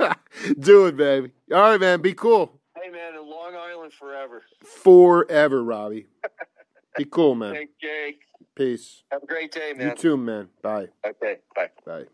[0.59, 1.33] Do it, baby.
[1.53, 2.01] All right, man.
[2.01, 2.61] Be cool.
[2.81, 4.43] Hey, man, in Long Island forever.
[4.65, 6.07] Forever, Robbie.
[6.97, 7.55] Be cool, man.
[7.55, 8.21] Thank Jake.
[8.55, 9.03] Peace.
[9.13, 9.91] Have a great day, man.
[9.91, 10.49] You too, man.
[10.63, 10.89] Bye.
[11.07, 11.71] Okay, bye.
[11.85, 12.05] Bye.